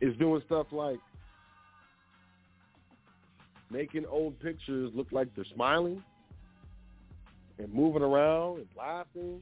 [0.00, 0.98] is doing stuff like
[3.70, 6.02] making old pictures look like they're smiling
[7.58, 9.40] and moving around and laughing.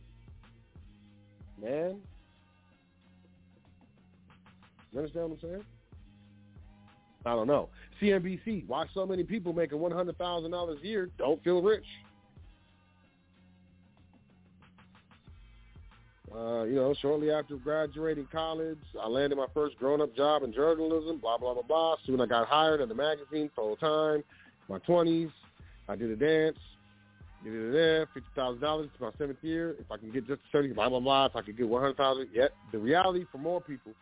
[1.60, 2.00] Man,
[4.92, 5.64] you understand what I'm saying?
[7.26, 7.68] I don't know.
[8.00, 11.86] CNBC, why so many people making $100,000 a year don't feel rich?
[16.32, 21.18] Uh, you know, shortly after graduating college, I landed my first grown-up job in journalism,
[21.18, 21.96] blah, blah, blah, blah.
[22.06, 24.24] Soon I got hired at the magazine full-time.
[24.68, 25.30] My 20s,
[25.88, 26.58] I did a dance,
[27.44, 28.06] did it there,
[28.36, 28.84] $50,000.
[28.84, 29.76] It's my seventh year.
[29.78, 31.26] If I can get just 30, blah, blah, blah.
[31.26, 32.52] If I could get 100000 yet.
[32.72, 33.92] The reality for more people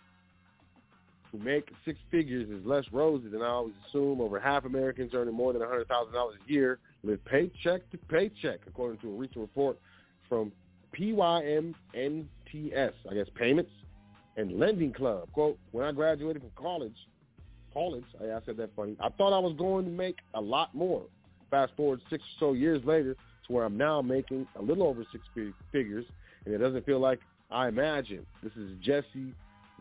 [1.32, 4.20] who make six figures is less rosy than I always assume.
[4.20, 9.08] Over half Americans earning more than $100,000 a year live paycheck to paycheck, according to
[9.08, 9.76] a recent report
[10.28, 10.52] from
[10.98, 11.74] PYMNTS,
[13.10, 13.70] I guess Payments
[14.36, 15.28] and Lending Club.
[15.32, 16.96] Quote, when I graduated from college,
[17.72, 20.74] college, oh, I said that funny, I thought I was going to make a lot
[20.74, 21.02] more.
[21.50, 23.14] Fast forward six or so years later
[23.46, 25.24] to where I'm now making a little over six
[25.70, 26.06] figures,
[26.44, 27.20] and it doesn't feel like
[27.50, 28.26] I imagined.
[28.42, 29.34] This is Jesse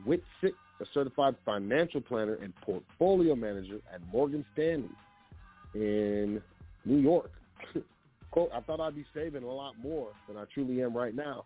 [0.05, 4.89] Whitsick a certified financial planner and portfolio manager at Morgan Stanley
[5.75, 6.41] in
[6.85, 7.31] New York.
[8.31, 11.43] Quote, I thought I'd be saving a lot more than I truly am right now.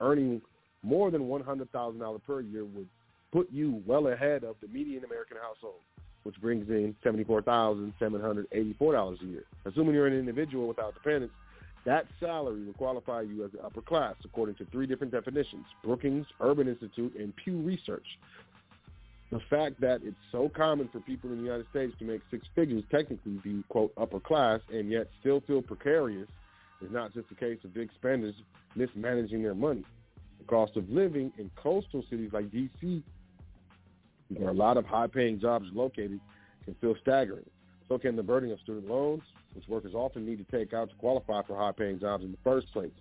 [0.00, 0.42] Earning
[0.82, 2.88] more than $100,000 per year would
[3.32, 5.80] put you well ahead of the median American household,
[6.24, 9.44] which brings in $74,784 a year.
[9.64, 11.34] Assuming you're an individual without dependents,
[11.84, 16.26] that salary will qualify you as the upper class according to three different definitions, Brookings,
[16.40, 18.06] Urban Institute, and Pew Research
[19.32, 22.46] the fact that it's so common for people in the United States to make six
[22.54, 26.28] figures, technically be, quote, upper class, and yet still feel precarious
[26.82, 28.34] is not just a case of big spenders
[28.76, 29.84] mismanaging their money.
[30.38, 33.02] The cost of living in coastal cities like D.C.,
[34.36, 36.20] where a lot of high-paying jobs are located,
[36.66, 37.48] can feel staggering.
[37.88, 39.22] So can the burden of student loans,
[39.54, 42.70] which workers often need to take out to qualify for high-paying jobs in the first
[42.70, 42.92] place.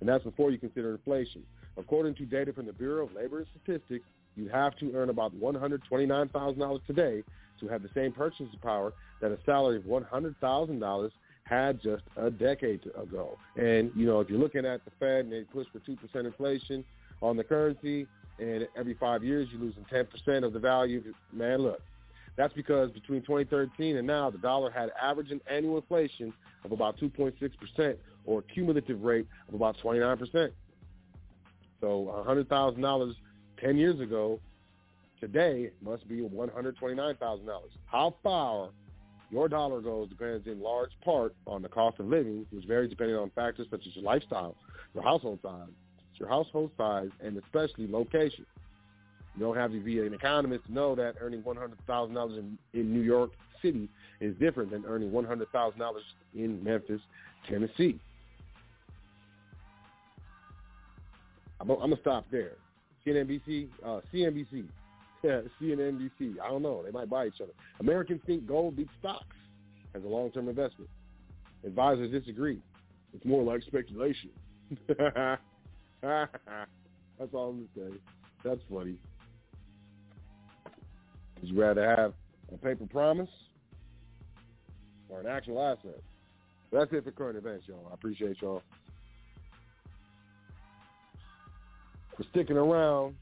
[0.00, 1.44] And that's before you consider inflation.
[1.76, 4.04] According to data from the Bureau of Labor and Statistics,
[4.38, 7.24] you have to earn about $129,000 today
[7.60, 11.10] to have the same purchasing power that a salary of $100,000
[11.44, 13.36] had just a decade ago.
[13.56, 16.84] And, you know, if you're looking at the Fed and they push for 2% inflation
[17.20, 18.06] on the currency,
[18.38, 21.80] and every five years you're losing 10% of the value, man, look,
[22.36, 26.32] that's because between 2013 and now, the dollar had average annual inflation
[26.64, 30.52] of about 2.6% or a cumulative rate of about 29%.
[31.80, 33.14] So $100,000
[33.60, 34.38] 10 years ago,
[35.20, 37.48] today must be $129,000.
[37.86, 38.70] How far
[39.30, 43.16] your dollar goes depends in large part on the cost of living, which varies depending
[43.16, 44.56] on factors such as your lifestyle,
[44.94, 45.68] your household size,
[46.14, 48.46] your household size, and especially location.
[49.36, 53.02] You don't have to be an economist to know that earning $100,000 in, in New
[53.02, 53.30] York
[53.62, 53.88] City
[54.20, 55.92] is different than earning $100,000
[56.34, 57.00] in Memphis,
[57.48, 58.00] Tennessee.
[61.60, 62.52] I'm, I'm going to stop there.
[63.08, 64.64] CNBC, uh, CNBC,
[65.22, 66.40] yeah, CNNBC.
[66.42, 66.82] I don't know.
[66.84, 67.52] They might buy each other.
[67.80, 69.24] Americans think gold beats stocks.
[69.94, 70.90] as a long-term investment.
[71.64, 72.60] Advisors disagree.
[73.14, 74.30] It's more like speculation.
[74.88, 75.40] That's
[76.02, 77.98] all I'm going to say.
[78.44, 78.96] That's funny.
[81.40, 82.14] Would you rather have
[82.52, 83.30] a paper promise
[85.08, 86.00] or an actual asset?
[86.72, 87.88] That's it for current events, y'all.
[87.90, 88.62] I appreciate y'all
[92.18, 93.14] for sticking around.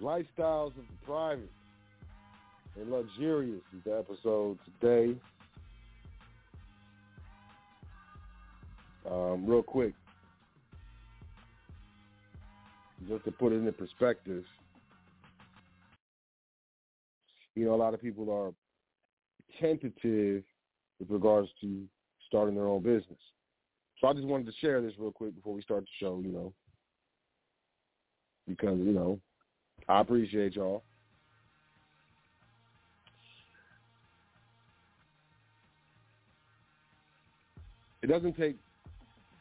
[0.00, 1.50] Lifestyles of the private
[2.80, 5.16] and luxurious is the episode today.
[9.10, 9.92] Um, real quick,
[13.06, 14.44] just to put it into perspective,
[17.54, 18.52] you know, a lot of people are
[19.60, 20.42] tentative
[20.98, 21.84] with regards to
[22.26, 23.18] starting their own business.
[24.00, 26.32] So I just wanted to share this real quick before we start the show, you
[26.32, 26.52] know,
[28.48, 29.18] because, you know,
[29.88, 30.82] I appreciate y'all.
[38.02, 38.56] It doesn't take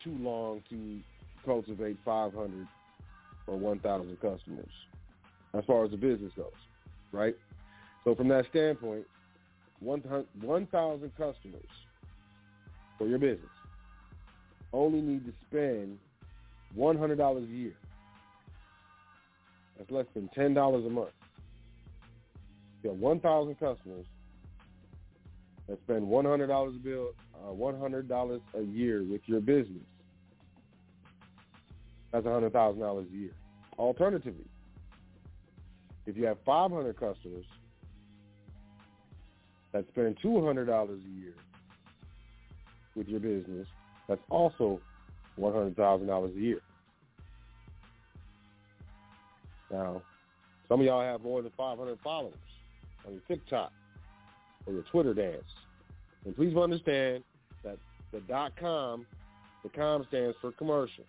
[0.03, 0.99] too long to
[1.45, 2.67] cultivate 500
[3.47, 4.65] or 1,000 customers
[5.53, 6.51] as far as the business goes,
[7.11, 7.35] right?
[8.05, 9.05] So from that standpoint,
[9.81, 11.61] 1,000 customers
[12.97, 13.49] for your business
[14.71, 15.97] only need to spend
[16.77, 17.73] $100 a year.
[19.77, 21.09] That's less than $10 a month.
[22.83, 24.05] You have 1,000 customers
[25.67, 29.83] that spend $100 a bill, uh, $100 a year with your business.
[32.11, 33.31] That's $100,000 a year.
[33.79, 34.45] Alternatively,
[36.05, 37.45] if you have 500 customers
[39.71, 41.33] that spend $200 a year
[42.95, 43.67] with your business,
[44.07, 44.79] that's also
[45.39, 46.59] $100,000 a year.
[49.73, 50.03] Now,
[50.69, 52.33] some of y'all have more than 500 followers
[53.07, 53.71] on your TikTok
[54.67, 55.43] or your Twitter dance.
[56.25, 57.23] And please understand
[57.63, 57.77] that
[58.11, 59.07] the dot com,
[59.63, 61.05] the com stands for commercial.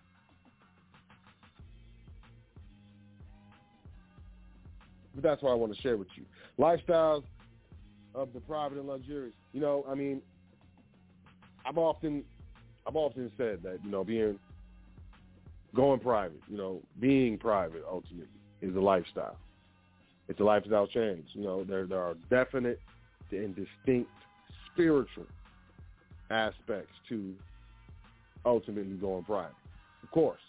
[5.13, 6.25] But that's what I want to share with you.
[6.59, 7.23] Lifestyles
[8.15, 9.35] of the private and luxurious.
[9.53, 10.23] You know, I mean,
[11.65, 12.23] I've often,
[12.87, 14.39] I've often said that you know, being
[15.75, 18.27] going private, you know, being private ultimately
[18.65, 19.37] is a lifestyle.
[20.27, 21.25] It's a lifestyle change.
[21.33, 22.79] You know, there there are definite
[23.31, 24.09] and distinct
[24.71, 25.25] spiritual
[26.29, 27.33] aspects to
[28.45, 29.55] ultimately going private,
[30.03, 30.41] of course.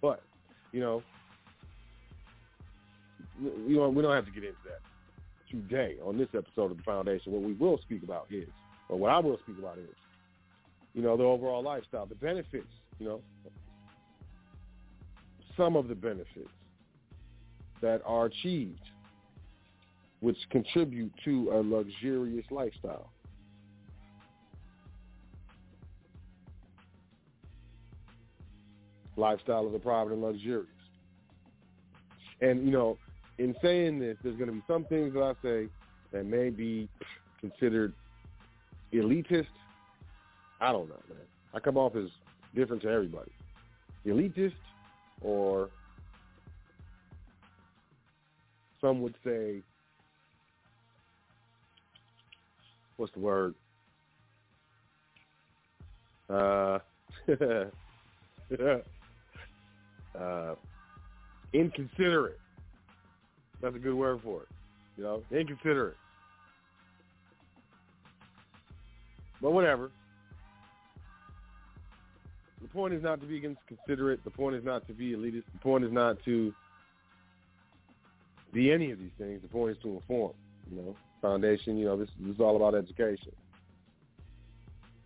[0.00, 0.22] But
[0.72, 1.02] you know,
[3.40, 4.80] you know, we don't have to get into that
[5.50, 7.32] today on this episode of the Foundation.
[7.32, 8.48] What we will speak about is,
[8.88, 9.94] or what I will speak about is,
[10.94, 12.66] you know, the overall lifestyle, the benefits.
[12.98, 13.20] You know,
[15.56, 16.50] some of the benefits
[17.82, 18.80] that are achieved,
[20.20, 23.10] which contribute to a luxurious lifestyle.
[29.16, 30.68] Lifestyle of the private and luxurious.
[32.40, 32.96] And, you know,
[33.38, 35.68] in saying this, there's going to be some things that I say
[36.12, 36.88] that may be
[37.40, 37.92] considered
[38.92, 39.46] elitist.
[40.60, 41.18] I don't know, man.
[41.54, 42.08] I come off as
[42.54, 43.32] different to everybody.
[44.06, 44.54] Elitist
[45.20, 45.68] or
[48.82, 49.62] some would say,
[52.96, 53.54] what's the word?
[56.28, 56.78] Uh,
[60.18, 60.54] uh,
[61.52, 62.40] inconsiderate.
[63.60, 64.48] That's a good word for it.
[64.96, 65.96] You know, inconsiderate.
[69.40, 69.90] But whatever.
[72.60, 74.24] The point is not to be inconsiderate.
[74.24, 75.44] The point is not to be elitist.
[75.52, 76.54] The point is not to
[78.52, 79.40] be any of these things.
[79.42, 80.32] The point is to inform.
[80.70, 81.76] You know, foundation.
[81.76, 83.32] You know, this, this is all about education.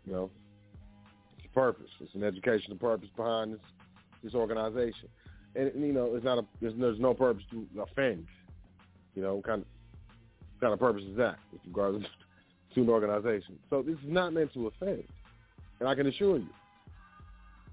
[0.05, 0.31] You know,
[1.37, 1.91] it's a purpose.
[2.01, 3.61] It's an educational purpose behind this
[4.23, 5.09] this organization,
[5.55, 8.27] and you know, it's not a there's, there's no purpose to offend.
[9.15, 9.69] You know, kind of
[10.61, 12.05] kind of purpose is that with regards
[12.75, 13.59] to an organization?
[13.71, 15.05] So this is not meant to offend,
[15.81, 16.49] and I can assure you,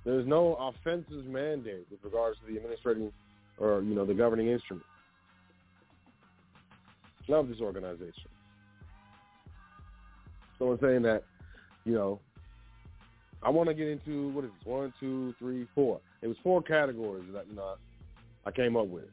[0.06, 3.12] there's no offensive mandate with regards to the administrating
[3.58, 4.86] or you know the governing instrument.
[7.28, 8.30] Love this organization.
[10.60, 11.24] So I'm saying that,
[11.86, 12.20] you know,
[13.42, 14.66] I want to get into what is this?
[14.66, 16.00] One, two, three, four.
[16.22, 17.76] It was four categories that you know
[18.46, 19.10] I came up with,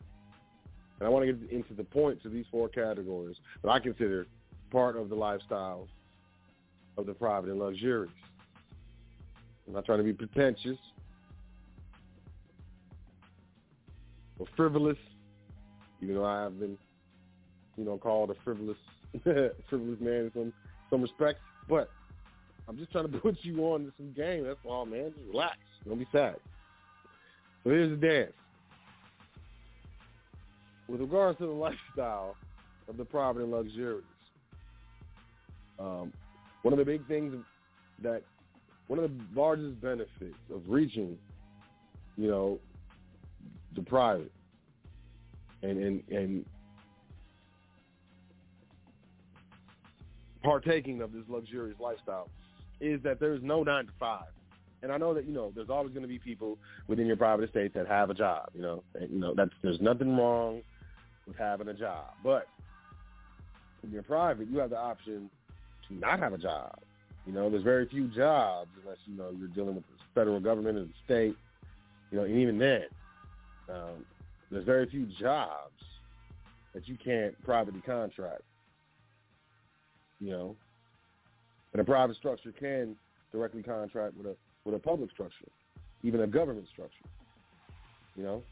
[0.99, 4.27] and I want to get into the points of these four categories that I consider
[4.71, 5.89] part of the lifestyles
[6.97, 8.13] of the private and luxurious.
[9.67, 10.79] I'm not trying to be pretentious
[14.39, 14.99] or frivolous,
[16.01, 16.79] even though I have been
[17.81, 18.76] you know, called a frivolous
[19.22, 20.53] frivolous man in some
[20.91, 21.41] some respects.
[21.66, 21.91] But
[22.68, 24.45] I'm just trying to put you on to some game.
[24.45, 25.12] That's all, man.
[25.16, 25.57] Just relax.
[25.89, 26.37] Don't be sad.
[27.64, 28.33] So here's the dance.
[30.89, 31.53] With regards to the
[31.97, 32.37] lifestyle
[32.87, 34.05] of the private and luxurious,
[35.78, 36.12] um,
[36.61, 37.35] one of the big things
[38.03, 38.22] that
[38.89, 41.16] one of the largest benefits of reaching,
[42.18, 42.59] you know,
[43.74, 44.33] the private
[45.62, 46.45] and and and
[50.43, 52.28] partaking of this luxurious lifestyle
[52.80, 54.28] is that there's no nine to five.
[54.82, 57.45] And I know that you know there's always going to be people within your private
[57.45, 58.49] estate that have a job.
[58.55, 60.62] You know, and, you know that's there's nothing wrong
[61.26, 62.49] with having a job, but
[63.82, 65.30] when you're private, you have the option
[65.88, 66.78] to not have a job.
[67.26, 70.78] You know, there's very few jobs unless you know you're dealing with the federal government
[70.78, 71.36] or the state.
[72.11, 72.84] You know, and even then,
[73.68, 74.05] um,
[74.51, 75.72] there's very few jobs
[76.74, 78.43] that you can't privately contract.
[80.21, 80.57] You know,
[81.73, 82.97] and a private structure can
[83.33, 85.49] directly contract with a with a public structure,
[86.03, 87.05] even a government structure.
[88.16, 88.43] You know,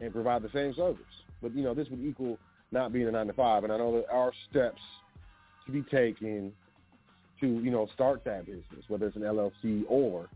[0.00, 1.02] and provide the same service.
[1.42, 2.38] But you know, this would equal
[2.72, 3.64] not being a nine to five.
[3.64, 4.80] And I know that our steps
[5.66, 6.52] to be taken
[7.40, 10.28] to you know start that business, whether it's an LLC or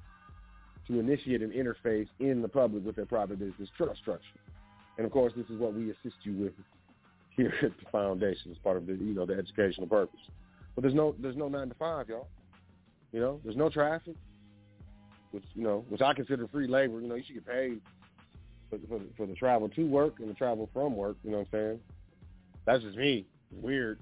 [0.89, 4.39] to initiate an interface in the public with their private business trust structure.
[4.97, 6.53] And of course, this is what we assist you with
[7.37, 10.20] here at the foundation as part of the you know the educational purpose.
[10.74, 12.28] But there's no there's no nine to five, y'all.
[13.12, 14.16] You know, there's no traffic,
[15.30, 17.01] which you know, which I consider free labor.
[17.01, 17.80] You know, you should get paid
[18.70, 21.16] for for, for the travel to work and the travel from work.
[21.22, 21.80] You know what I'm saying?
[22.66, 23.26] That's just me.
[23.53, 24.01] Weird.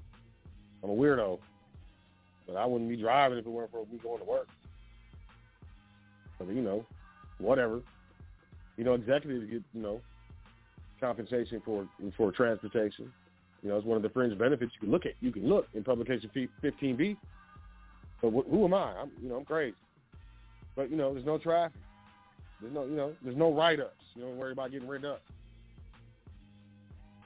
[0.83, 1.39] I'm a weirdo,
[2.47, 4.49] but I wouldn't be driving if it weren't for me going to work.
[6.39, 6.85] But you know,
[7.39, 7.83] whatever.
[8.77, 10.01] You know, executives get you know
[11.01, 13.13] compensation for for transportation.
[13.63, 15.13] You know, it's one of the fringe benefits you can look at.
[15.21, 16.31] You can look in publication
[16.63, 17.17] 15B.
[18.21, 18.93] But wh- who am I?
[19.01, 19.77] I'm, you know, I'm crazy.
[20.75, 21.81] But you know, there's no traffic.
[22.61, 24.05] There's no, you know, there's no write-ups.
[24.15, 25.23] You don't worry about getting written up.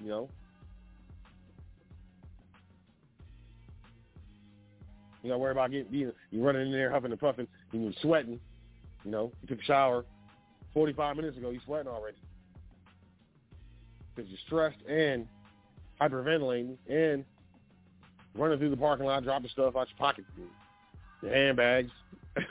[0.00, 0.28] You know.
[5.22, 7.92] You don't worry about getting being you running in there huffing and puffing and you're
[8.00, 8.38] sweating.
[9.04, 10.04] You know, you took a shower
[10.74, 12.16] 45 minutes ago, you're sweating already
[14.14, 15.26] because you're stressed and
[16.00, 17.24] hyperventilating and
[18.34, 20.24] running through the parking lot, dropping stuff out your pocket,
[21.22, 21.90] your handbags,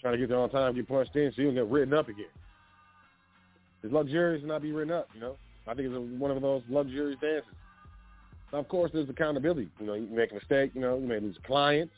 [0.00, 2.08] trying to get there on time, get punched in so you don't get written up
[2.08, 2.26] again.
[3.82, 5.36] It's luxurious to not be written up, you know.
[5.66, 7.50] I think it's one of those luxurious dances.
[8.52, 9.68] Now, of course, there's accountability.
[9.80, 11.94] You know, you make a mistake, you know, you may lose clients,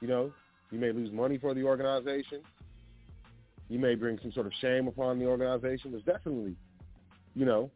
[0.00, 0.32] you know,
[0.70, 2.40] you may lose money for the organization.
[3.68, 5.92] You may bring some sort of shame upon the organization.
[5.92, 6.56] There's definitely,
[7.34, 7.70] you know,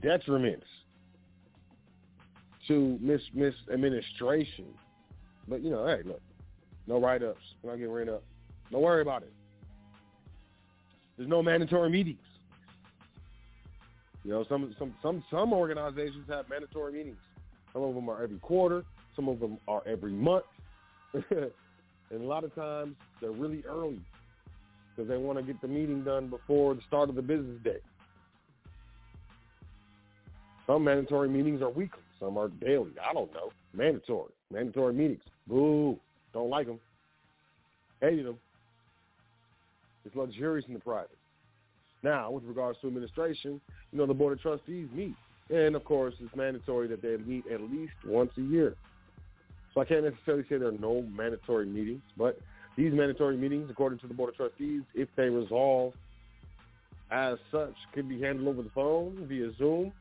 [0.00, 0.62] detriments
[2.68, 4.66] to mis misadministration.
[5.48, 6.20] But you know, hey, look,
[6.86, 7.40] no write ups.
[7.62, 8.22] We're not getting written up.
[8.70, 9.32] Don't worry about it.
[11.16, 12.18] There's no mandatory meetings.
[14.24, 17.18] You know, some some some some organizations have mandatory meetings.
[17.72, 18.84] Some of them are every quarter.
[19.14, 20.44] Some of them are every month.
[21.14, 21.50] and
[22.20, 24.00] a lot of times they're really early
[24.94, 27.78] because they want to get the meeting done before the start of the business day.
[30.66, 32.02] Some mandatory meetings are weekly.
[32.18, 32.90] Some are daily.
[33.08, 33.50] I don't know.
[33.72, 34.32] Mandatory.
[34.52, 35.22] Mandatory meetings.
[35.46, 35.98] Boo.
[36.32, 36.80] Don't like them.
[38.00, 38.38] Hated them.
[40.04, 41.18] It's luxurious in the private.
[42.02, 43.60] Now, with regards to administration,
[43.92, 45.14] you know, the Board of Trustees meet.
[45.50, 48.74] And, of course, it's mandatory that they meet at least once a year.
[49.72, 52.38] So I can't necessarily say there are no mandatory meetings, but
[52.76, 55.94] these mandatory meetings, according to the Board of Trustees, if they resolve
[57.10, 59.92] as such, could be handled over the phone, via Zoom.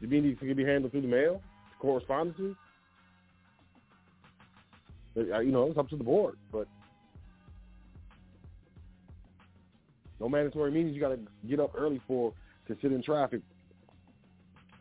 [0.00, 1.42] The meetings can be handled through the mail,
[1.80, 2.54] correspondences.
[5.16, 6.68] Uh, you know, it's up to the board, but
[10.20, 10.94] no mandatory meetings.
[10.94, 11.18] You got to
[11.48, 12.32] get up early for
[12.68, 13.40] to sit in traffic.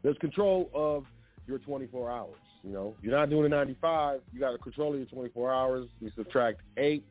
[0.03, 1.05] There's control of
[1.47, 2.36] your 24 hours.
[2.63, 4.22] You know, you're not doing a 95.
[4.34, 5.88] You got to control your 24 hours.
[6.01, 7.03] You subtract eight.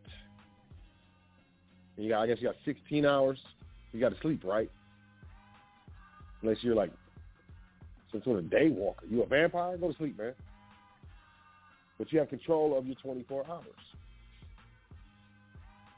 [1.96, 3.38] And you got, I guess, you got 16 hours.
[3.92, 4.70] You got to sleep, right?
[6.42, 6.92] Unless you're like
[8.12, 9.06] some sort of day walker.
[9.08, 9.76] You a vampire?
[9.76, 10.34] Go to sleep, man.
[11.98, 13.64] But you have control of your 24 hours.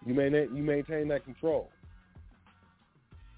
[0.06, 1.70] You may you maintain that control.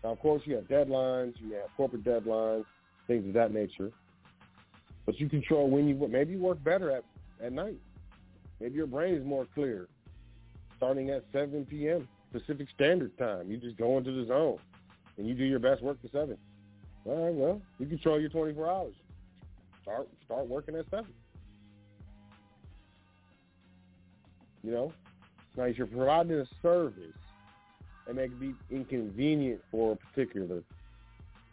[0.04, 1.34] Now, of course, you have deadlines.
[1.40, 2.64] You have corporate deadlines,
[3.06, 3.90] things of that nature.
[5.06, 6.10] But you control when you work.
[6.10, 7.04] maybe you work better at
[7.42, 7.78] at night.
[8.60, 9.88] Maybe your brain is more clear.
[10.76, 12.06] Starting at 7 p.m.
[12.32, 14.58] Pacific Standard Time, you just go into the zone
[15.16, 16.38] and you do your best work to seven.
[17.07, 18.94] All right, well, you control your 24 hours.
[19.82, 21.12] Start start working at seven.
[24.62, 24.92] You know,
[25.57, 27.16] now if you're providing a service
[28.07, 30.62] and may be inconvenient for a particular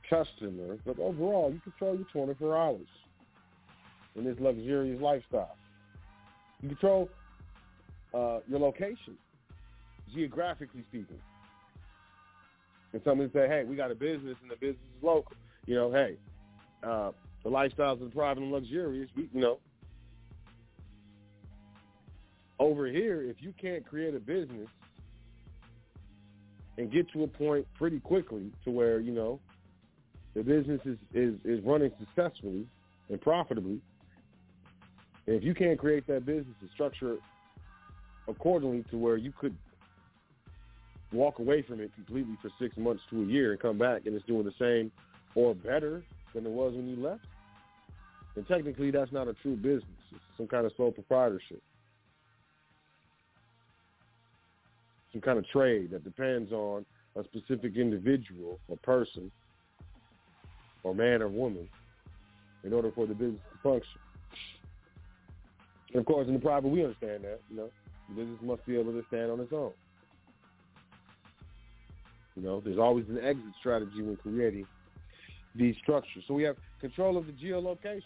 [0.09, 2.87] customer, but overall you control your 24 hours
[4.15, 5.55] in this luxurious lifestyle.
[6.61, 7.09] You control
[8.13, 9.17] uh, your location,
[10.13, 11.19] geographically speaking.
[12.93, 15.33] And somebody say, hey, we got a business and the business is local.
[15.65, 16.17] You know, hey,
[16.83, 17.11] uh,
[17.43, 19.59] the lifestyles the private and luxurious, we, you know,
[22.59, 24.67] over here, if you can't create a business
[26.77, 29.39] and get to a point pretty quickly to where, you know,
[30.33, 32.65] the business is, is, is running successfully
[33.09, 33.79] and profitably,
[35.25, 37.19] and if you can't create that business and structure it
[38.27, 39.55] accordingly to where you could
[41.11, 44.15] walk away from it completely for six months to a year and come back and
[44.15, 44.91] it's doing the same
[45.35, 46.03] or better
[46.33, 47.25] than it was when you left,
[48.35, 49.83] then technically that's not a true business.
[50.11, 51.61] It's some kind of sole proprietorship.
[55.11, 56.85] Some kind of trade that depends on
[57.15, 59.31] a specific individual or person
[60.83, 61.67] or man or woman
[62.63, 63.99] in order for the business to function.
[65.93, 67.39] And of course, in the private, we understand that.
[67.49, 67.69] You know,
[68.09, 69.71] the business must be able to stand on its own.
[72.37, 74.67] You know, there's always an exit strategy when creating
[75.55, 76.23] these structures.
[76.27, 78.03] So we have control of the geolocation.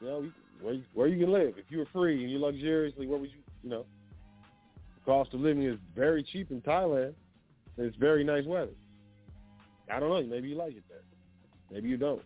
[0.00, 1.54] You know, where where you can live.
[1.56, 3.84] If you were free and you luxuriously, where would you, you know,
[4.96, 7.14] the cost of living is very cheap in Thailand.
[7.76, 8.74] And it's very nice weather.
[9.92, 10.22] I don't know.
[10.22, 11.02] Maybe you like it there.
[11.70, 12.22] Maybe you don't.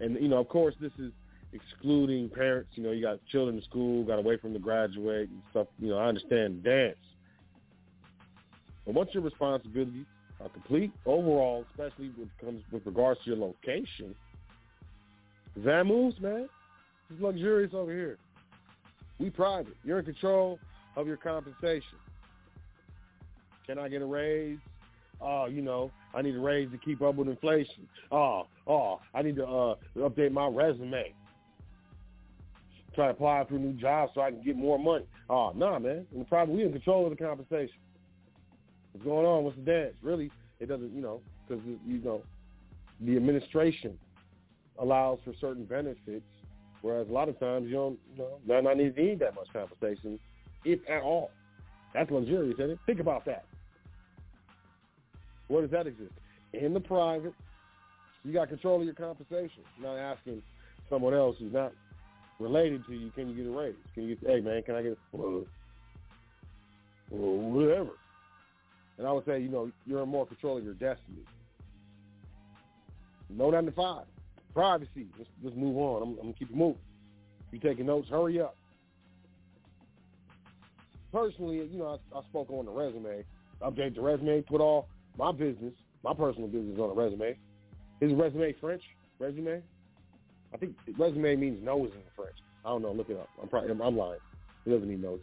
[0.00, 1.12] And, you know, of course, this is
[1.52, 2.70] excluding parents.
[2.74, 5.66] You know, you got children in school, got away from the graduate and stuff.
[5.78, 6.96] You know, I understand dance.
[8.88, 10.06] But once your responsibilities
[10.40, 14.14] are complete overall, especially when it comes with regards to your location,
[15.58, 16.48] that moves, man.
[17.10, 18.16] It's luxurious over here.
[19.18, 19.76] We private.
[19.84, 20.58] You're in control
[20.96, 21.98] of your compensation.
[23.66, 24.56] Can I get a raise?
[25.20, 27.86] Oh, you know, I need a raise to keep up with inflation.
[28.10, 31.12] Oh, oh, I need to uh, update my resume.
[32.94, 35.04] Try to apply for a new job so I can get more money.
[35.28, 36.06] Oh, nah, man.
[36.10, 37.74] In the private, we in control of the compensation.
[38.98, 39.44] What's going on?
[39.44, 39.94] What's the dance?
[40.02, 40.28] Really,
[40.58, 42.20] it doesn't, you know, because, you know,
[43.00, 43.96] the administration
[44.80, 46.24] allows for certain benefits,
[46.82, 50.18] whereas a lot of times you don't, you know, not need, that much compensation,
[50.64, 51.30] if at all.
[51.94, 52.78] That's luxurious, isn't it?
[52.86, 53.44] Think about that.
[55.46, 56.10] Where does that exist?
[56.52, 57.34] In the private,
[58.24, 59.62] you got control of your compensation.
[59.78, 60.42] You're not asking
[60.90, 61.72] someone else who's not
[62.40, 63.76] related to you, can you get a raise?
[63.94, 65.44] Can you get, hey man, can I get, well,
[67.10, 67.90] whatever.
[68.98, 71.22] And I would say, you know, you're in more control of your destiny.
[73.30, 74.04] No nine to five.
[74.52, 75.06] Privacy.
[75.16, 76.02] Let's, let's move on.
[76.02, 76.80] I'm, I'm going to keep it moving.
[77.52, 78.56] You taking notes, hurry up.
[81.12, 83.24] Personally, you know, I, I spoke on the resume.
[83.62, 85.72] Update the resume, put all my business,
[86.04, 87.36] my personal business on a resume.
[88.00, 88.82] Is resume French?
[89.18, 89.62] Resume?
[90.52, 92.36] I think resume means nose in French.
[92.64, 92.92] I don't know.
[92.92, 93.28] Look it up.
[93.42, 94.20] I'm probably I'm lying.
[94.66, 95.20] It doesn't mean nose.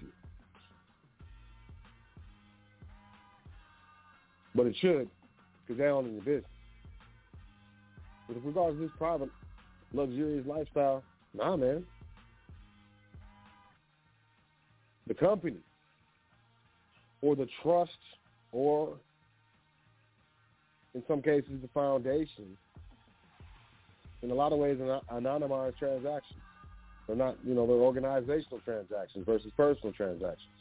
[4.56, 5.10] But it should,
[5.62, 6.46] because they're owning the business.
[8.28, 9.30] But with regards to this private,
[9.94, 11.04] luxurious lifestyle,
[11.34, 11.86] nah, man.
[15.08, 15.58] The company
[17.22, 17.92] or the trust
[18.52, 18.98] or
[20.96, 22.58] in some cases the foundation
[24.24, 24.78] in a lot of ways
[25.12, 26.40] anonymized transactions.
[27.06, 30.55] They're not, you know, they're organizational transactions versus personal transactions.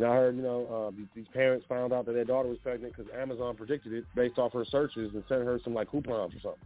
[0.00, 2.96] And I heard, you know, uh, these, parents found out that their daughter was pregnant
[2.96, 6.40] because Amazon predicted it based off her searches and sent her some like coupons or
[6.40, 6.62] something.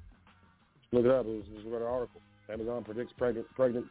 [0.92, 1.26] Look it up.
[1.26, 2.20] It was, it was an article.
[2.48, 3.52] Amazon predicts pregnant.
[3.56, 3.86] pregnant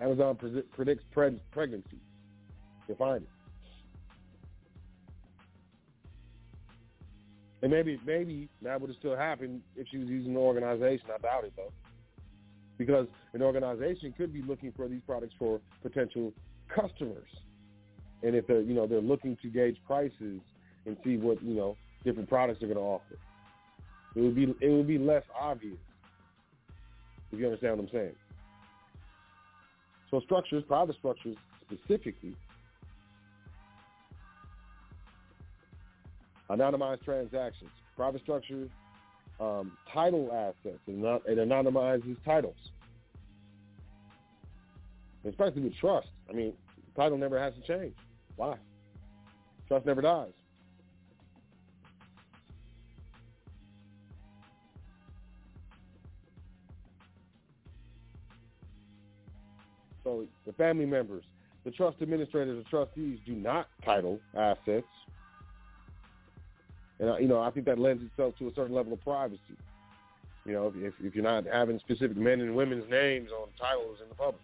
[0.00, 1.98] Amazon pre- predicts pre- pregnancy.
[2.86, 3.28] You'll find it.
[7.62, 11.06] And maybe maybe that would have still happened if she was using an organization.
[11.12, 11.72] I doubt it though,
[12.78, 16.32] because an organization could be looking for these products for potential
[16.68, 17.26] customers
[18.24, 20.40] and if they're you know they're looking to gauge prices
[20.86, 23.16] and see what you know different products they're going to offer.
[24.16, 25.78] It would be it would be less obvious
[27.32, 28.14] if you understand what I'm saying.
[30.10, 32.36] So structures, private structures specifically,
[36.50, 38.70] anonymized transactions, private structures,
[39.40, 42.54] um, title assets, and, not, it anonymizes titles,
[45.28, 46.06] especially with trust.
[46.30, 46.52] I mean,
[46.94, 47.94] title never has to change.
[48.36, 48.56] Why?
[49.68, 50.32] Trust never dies.
[60.02, 61.24] So the family members,
[61.64, 64.86] the trust administrators, the trustees do not title assets.
[67.00, 69.40] And, uh, you know, I think that lends itself to a certain level of privacy.
[70.44, 74.10] You know, if, if you're not having specific men and women's names on titles in
[74.10, 74.42] the public.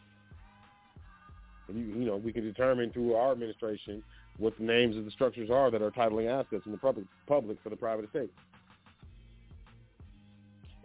[1.75, 4.03] You, you know, we can determine through our administration
[4.39, 7.59] what the names of the structures are that are titling assets in the public, public
[7.63, 8.31] for the private estate.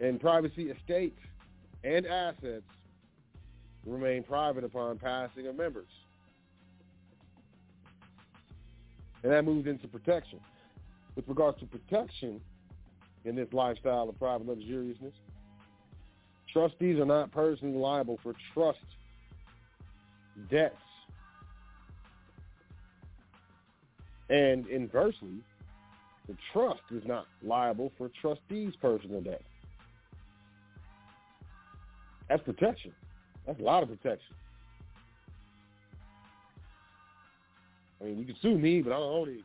[0.00, 1.18] And privacy estates
[1.84, 2.64] and assets
[3.86, 5.88] remain private upon passing of members.
[9.22, 10.40] And that moves into protection.
[11.14, 12.40] With regards to protection
[13.24, 15.14] in this lifestyle of private luxuriousness,
[16.52, 18.78] trustees are not personally liable for trust
[20.50, 20.76] debts.
[24.28, 25.40] And inversely,
[26.26, 29.42] the trust is not liable for trustees' personal debt.
[32.28, 32.92] That's protection.
[33.46, 34.34] That's a lot of protection.
[38.00, 39.44] I mean, you can sue me, but I don't own anything.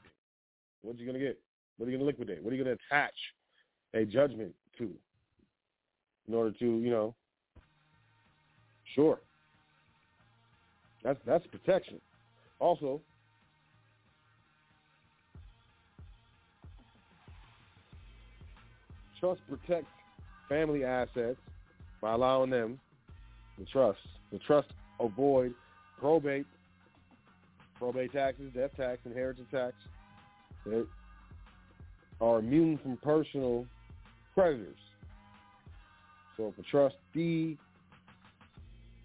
[0.82, 1.40] What are you going to get?
[1.78, 2.44] What are you going to liquidate?
[2.44, 3.14] What are you going to attach
[3.94, 4.92] a judgment to
[6.28, 7.16] in order to, you know,
[8.96, 9.20] sure.
[11.04, 12.00] That's that's protection.
[12.60, 13.02] Also,
[19.20, 19.90] trust protects
[20.48, 21.40] family assets
[22.02, 22.80] by allowing them,
[23.58, 24.00] the trust,
[24.32, 24.68] the trust
[25.00, 25.54] avoid
[26.00, 26.46] probate,
[27.78, 29.74] probate taxes, death tax, inheritance tax.
[30.66, 30.84] They
[32.20, 33.66] are immune from personal
[34.34, 34.78] creditors.
[36.38, 37.58] So if a trustee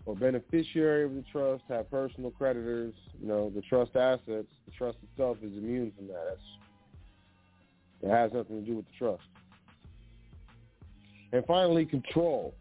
[0.06, 4.98] or beneficiary of the trust have personal creditors, you know, the trust assets, the trust
[5.12, 6.24] itself is immune from that.
[6.28, 6.40] That's,
[8.02, 9.24] it has nothing to do with the trust.
[11.32, 12.54] And finally, control.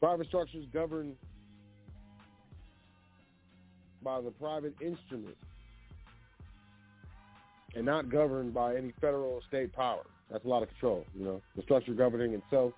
[0.00, 1.16] Private structures governed
[4.02, 5.36] by the private instrument
[7.74, 10.02] and not governed by any federal or state power.
[10.30, 11.40] That's a lot of control, you know.
[11.56, 12.72] The structure governing itself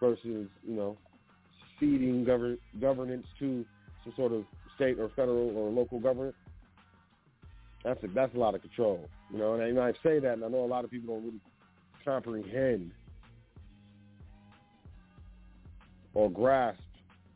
[0.00, 0.96] versus, you know,
[1.84, 3.64] ceding govern- governance to
[4.02, 6.34] some sort of state or federal or local government.
[7.84, 9.54] That's a, that's a lot of control, you know.
[9.54, 11.40] And I, I say that, and I know a lot of people don't really
[12.04, 12.90] comprehend
[16.14, 16.80] or grasp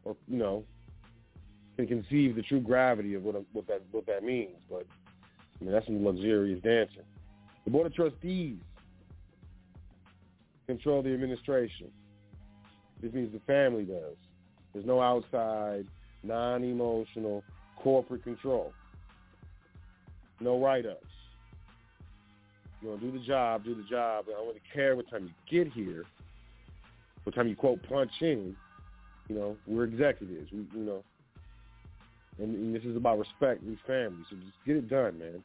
[0.04, 0.64] or you know
[1.76, 4.56] can conceive the true gravity of what what that what that means.
[4.70, 4.86] But
[5.60, 7.02] I mean that's some luxurious dancing.
[7.64, 8.56] The board of trustees
[10.66, 11.90] control the administration.
[13.02, 14.16] This means the family does.
[14.78, 15.88] There's no outside,
[16.22, 17.42] non-emotional
[17.82, 18.72] corporate control.
[20.38, 21.04] No write-ups.
[22.80, 24.26] You want to do the job, do the job.
[24.28, 26.04] I don't really care what time you get here,
[27.24, 28.54] what time you quote punch in.
[29.28, 30.48] You know, we're executives.
[30.52, 31.02] We, you know,
[32.38, 33.66] and, and this is about respect.
[33.66, 34.26] these families.
[34.30, 35.42] so just get it done, man.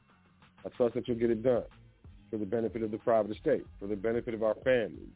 [0.63, 1.63] I trust that you'll get it done
[2.29, 5.09] for the benefit of the private estate, for the benefit of our family.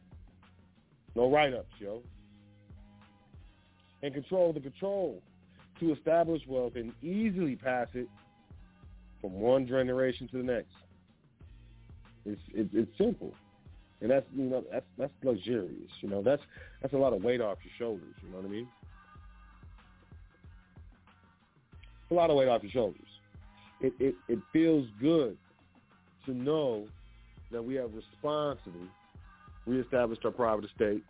[1.14, 2.02] No write-ups, yo.
[4.02, 5.20] And control the control
[5.80, 8.08] to establish wealth and easily pass it
[9.20, 10.72] from one generation to the next.
[12.24, 13.32] It's it's, it's simple,
[14.00, 15.90] and that's you know that's that's luxurious.
[16.00, 16.42] You know that's
[16.82, 18.14] that's a lot of weight off your shoulders.
[18.22, 18.68] You know what I mean?
[22.10, 23.08] A lot of weight off your shoulders.
[23.80, 25.36] It it it feels good
[26.26, 26.86] to know
[27.50, 28.88] that we have responsibly
[29.66, 31.02] reestablished our private estate.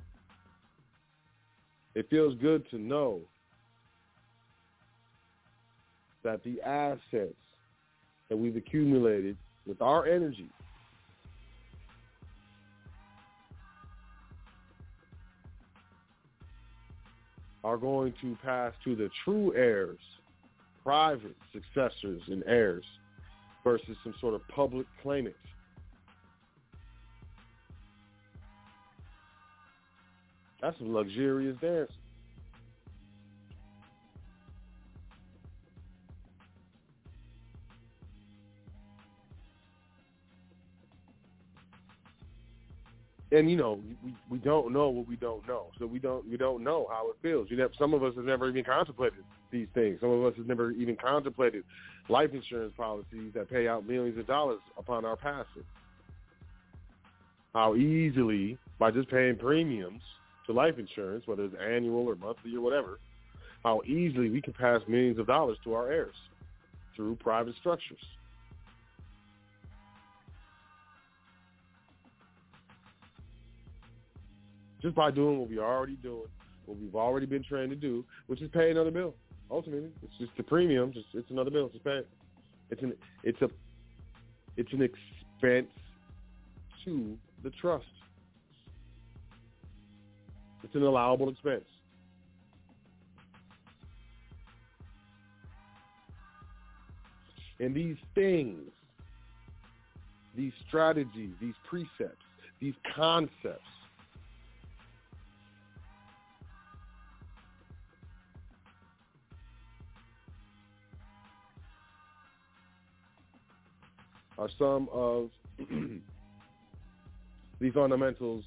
[1.99, 3.19] It feels good to know
[6.23, 7.35] that the assets
[8.29, 9.37] that we've accumulated
[9.67, 10.49] with our energy
[17.65, 19.99] are going to pass to the true heirs,
[20.85, 22.85] private successors and heirs,
[23.65, 25.35] versus some sort of public claimant.
[30.61, 31.95] That's some luxurious dancing.
[43.31, 46.37] and you know we we don't know what we don't know, so we don't we
[46.37, 47.51] don't know how it feels.
[47.51, 50.01] You know, some of us have never even contemplated these things.
[50.01, 51.65] Some of us have never even contemplated
[52.09, 55.65] life insurance policies that pay out millions of dollars upon our passing.
[57.55, 60.03] How easily by just paying premiums
[60.49, 62.99] to life insurance, whether it's annual or monthly or whatever,
[63.63, 66.17] how easily we can pass millions of dollars to our heirs
[66.97, 68.05] through private structures.
[74.81, 76.27] just by doing what we're already doing,
[76.67, 79.15] what we've already been trained to do, which is pay another bill.
[79.51, 80.93] Ultimately, it's just the premium.
[80.93, 81.69] Just it's another bill.
[81.69, 82.03] Just pay.
[82.71, 82.93] It's an
[83.23, 83.49] it's a
[84.57, 85.69] it's an expense
[86.85, 87.87] to the trust.
[90.69, 91.65] It's an allowable expense.
[97.59, 98.69] And these things,
[100.37, 102.23] these strategies, these precepts,
[102.61, 103.63] these concepts
[114.37, 115.31] are some of
[117.59, 118.45] the fundamentals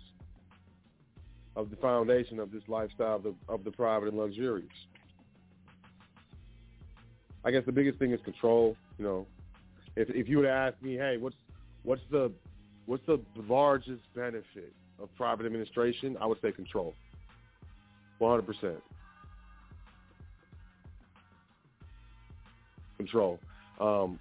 [1.56, 4.68] of the foundation of this lifestyle of the, of the private and luxurious.
[7.44, 8.76] I guess the biggest thing is control.
[8.98, 9.28] You know,
[9.96, 11.36] if if you would ask me, hey, what's
[11.84, 12.32] what's the
[12.86, 16.18] what's the largest benefit of private administration?
[16.22, 16.94] I would say control.
[18.20, 18.84] One hundred percent.
[22.98, 23.40] Control.
[23.80, 24.20] Um,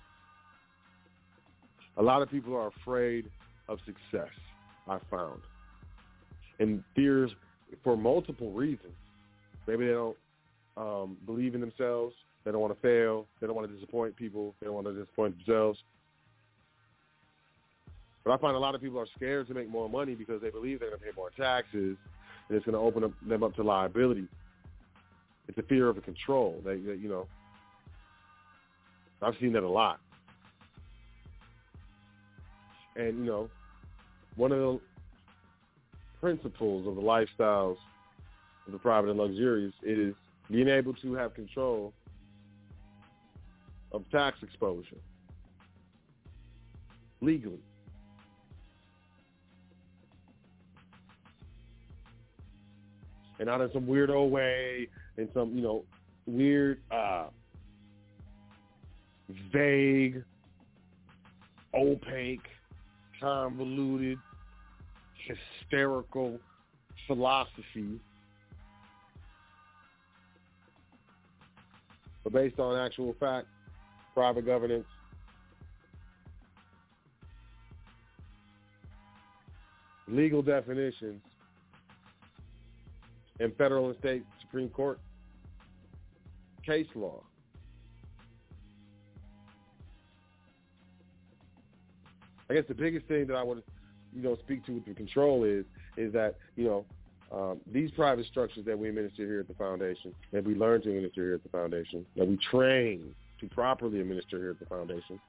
[1.99, 3.31] a lot of people are afraid
[3.69, 4.33] of success.
[4.89, 5.43] I found,
[6.61, 7.31] and fears
[7.83, 8.93] for multiple reasons.
[9.67, 10.17] Maybe they don't
[10.77, 12.15] um, believe in themselves.
[12.45, 13.27] They don't want to fail.
[13.41, 14.55] They don't want to disappoint people.
[14.61, 15.79] They don't want to disappoint themselves.
[18.25, 20.51] But I find a lot of people are scared to make more money because they
[20.51, 21.97] believe they're going to pay more taxes,
[22.49, 24.29] and it's going to open up, them up to liability.
[25.49, 26.61] It's a fear of the control.
[26.65, 27.27] They, they, you know,
[29.23, 30.01] I've seen that a lot.
[32.97, 33.51] And you know,
[34.37, 34.81] one of the
[36.21, 37.77] principles of the lifestyles
[38.67, 40.15] of the private and luxurious It is
[40.51, 41.93] being able to have control
[43.93, 44.97] of tax exposure
[47.21, 47.61] legally.
[53.39, 55.85] And not in some weirdo way, in some, you know,
[56.27, 57.29] weird, uh,
[59.53, 60.23] vague,
[61.75, 62.47] opaque,
[63.19, 64.19] convoluted,
[65.27, 66.39] hysterical
[67.07, 68.01] philosophy
[72.23, 73.47] but based on actual fact,
[74.15, 74.87] private governance,
[80.09, 81.23] legal definitions,
[83.39, 85.01] and federal and state Supreme Court
[86.65, 87.23] case law.
[92.51, 93.63] I guess the biggest thing that I would,
[94.15, 95.65] you know, speak to the control is
[95.97, 96.85] is that you know
[97.33, 100.89] um, these private structures that we administer here at the foundation, that we learn to
[100.89, 105.21] administer here at the foundation, that we train to properly administer here at the foundation,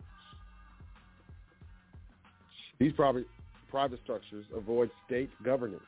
[2.80, 3.28] these private
[3.70, 5.84] private structures avoid state governance.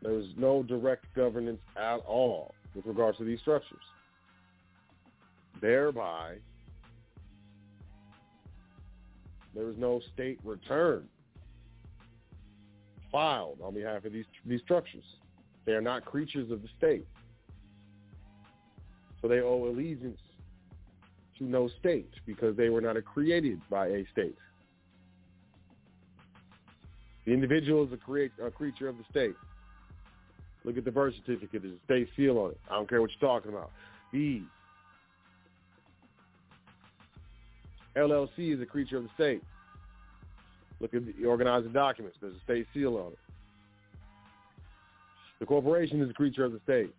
[0.00, 3.82] There is no direct governance at all with regards to these structures.
[5.60, 6.36] Thereby,
[9.54, 11.08] there is no state return
[13.10, 15.04] filed on behalf of these these structures.
[15.64, 17.06] They are not creatures of the state.
[19.20, 20.18] So they owe allegiance
[21.38, 24.36] to no state because they were not created by a state.
[27.24, 29.36] The individual is a, create, a creature of the state.
[30.64, 31.62] Look at the birth certificate.
[31.62, 32.60] There's a state seal on it.
[32.68, 33.70] I don't care what you're talking about.
[34.12, 34.42] The
[37.96, 39.42] LLC is a creature of the state.
[40.80, 42.18] Look at the organizing documents.
[42.20, 43.18] There's a state seal on it.
[45.38, 46.94] The corporation is a creature of the state.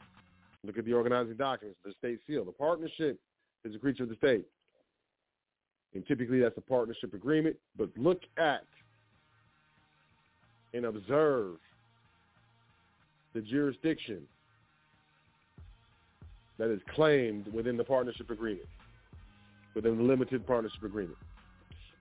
[0.65, 1.79] Look at the organizing documents.
[1.83, 2.45] There's a state seal.
[2.45, 3.19] The partnership
[3.65, 4.45] is a creature of the state.
[5.93, 7.55] And typically that's a partnership agreement.
[7.77, 8.63] But look at
[10.73, 11.57] and observe
[13.33, 14.21] the jurisdiction
[16.57, 18.67] that is claimed within the partnership agreement
[19.75, 21.17] within the limited partnership agreement.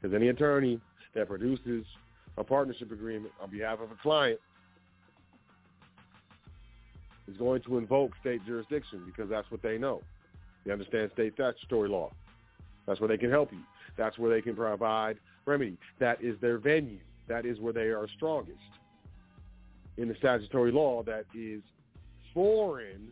[0.01, 0.81] Because any attorney
[1.15, 1.85] that produces
[2.39, 4.41] a partnership agreement on behalf of a client
[7.29, 10.03] is going to invoke state jurisdiction because that's what they know.
[10.65, 12.13] They understand state statutory law.
[12.87, 13.61] That's where they can help you.
[13.97, 15.77] That's where they can provide remedy.
[15.99, 16.99] That is their venue.
[17.29, 18.59] That is where they are strongest
[19.97, 21.63] in the statutory law that is
[22.33, 23.09] foreign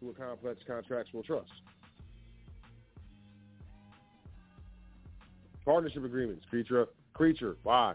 [0.00, 1.50] to a complex contractual trust.
[5.64, 7.56] Partnership agreements, creature, creature.
[7.62, 7.94] Why?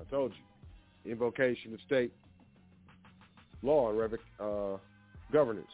[0.00, 1.10] I told you.
[1.10, 2.12] Invocation of state
[3.62, 4.78] law and uh,
[5.32, 5.66] governance.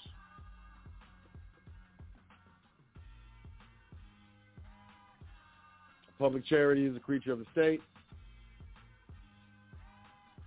[6.18, 7.80] Public charity is a creature of the state.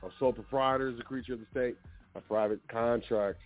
[0.04, 1.78] A sole proprietor is a creature of the state.
[2.16, 3.40] A private contract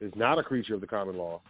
[0.00, 1.40] is not a creature of the common law.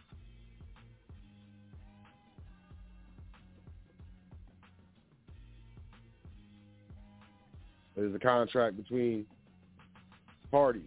[7.97, 9.27] It is a contract between
[10.51, 10.82] parties.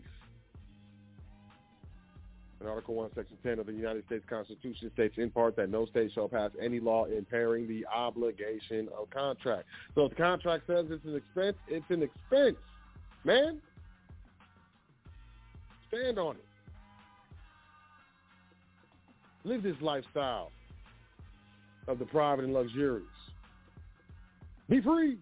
[2.62, 5.86] In Article 1, Section 10 of the United States Constitution states in part that no
[5.86, 9.64] state shall pass any law impairing the obligation of contract.
[9.96, 12.58] So if the contract says it's an expense, it's an expense,
[13.24, 13.62] man.
[15.88, 16.46] Stand on it.
[19.46, 20.52] Live this lifestyle
[21.88, 23.08] of the private and luxurious.
[24.68, 25.18] Be free.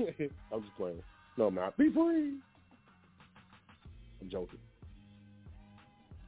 [0.52, 1.02] I'm just playing.
[1.36, 1.76] No, I'm not.
[1.76, 2.34] Be free.
[4.20, 4.58] I'm joking.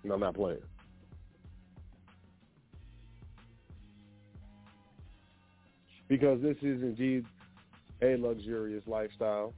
[0.04, 0.60] No, I'm not playing.
[6.08, 7.24] Because this is indeed
[8.02, 9.54] a luxurious lifestyle.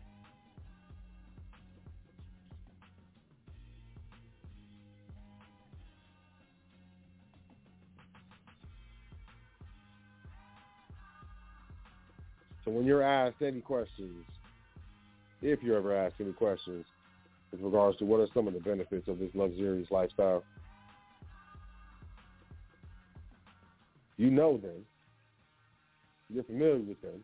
[12.64, 14.24] So when you're asked any questions,
[15.42, 16.84] if you're ever asked any questions
[17.52, 20.42] with regards to what are some of the benefits of this luxurious lifestyle,
[24.16, 24.84] you know them.
[26.32, 27.22] You're familiar with them.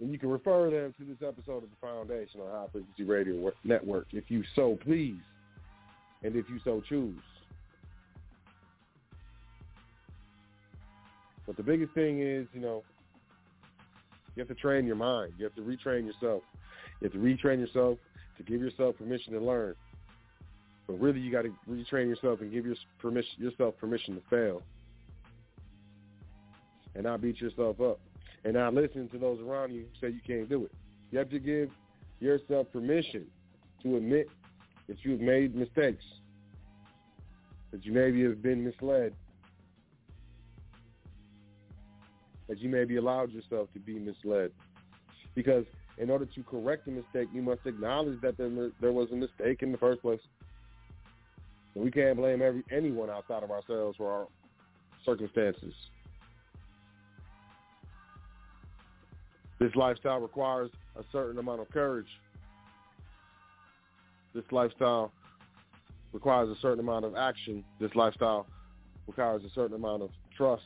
[0.00, 3.52] And you can refer them to this episode of the Foundation on High Frequency Radio
[3.64, 5.20] Network if you so please
[6.22, 7.18] and if you so choose.
[11.48, 12.84] But the biggest thing is, you know,
[14.36, 15.32] you have to train your mind.
[15.38, 16.42] You have to retrain yourself.
[17.00, 17.98] You have to retrain yourself
[18.36, 19.74] to give yourself permission to learn.
[20.86, 24.62] But really, you got to retrain yourself and give your permission, yourself permission to fail,
[26.94, 27.98] and not beat yourself up,
[28.44, 30.72] and not listen to those around you who say you can't do it.
[31.10, 31.70] You have to give
[32.20, 33.24] yourself permission
[33.82, 34.28] to admit
[34.86, 36.04] that you have made mistakes,
[37.70, 39.14] that you maybe have been misled,
[42.48, 44.50] that you maybe allowed yourself to be misled.
[45.34, 45.64] Because
[45.98, 49.62] in order to correct a mistake, you must acknowledge that there, there was a mistake
[49.62, 50.20] in the first place.
[51.74, 54.26] And we can't blame every anyone outside of ourselves for our
[55.04, 55.74] circumstances.
[59.58, 62.08] This lifestyle requires a certain amount of courage.
[64.34, 65.12] This lifestyle
[66.12, 67.64] requires a certain amount of action.
[67.80, 68.46] This lifestyle
[69.06, 70.62] requires a certain amount of trust.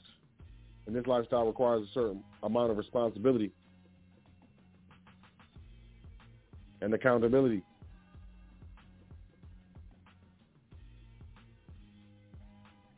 [0.86, 3.52] And this lifestyle requires a certain amount of responsibility
[6.80, 7.62] and accountability.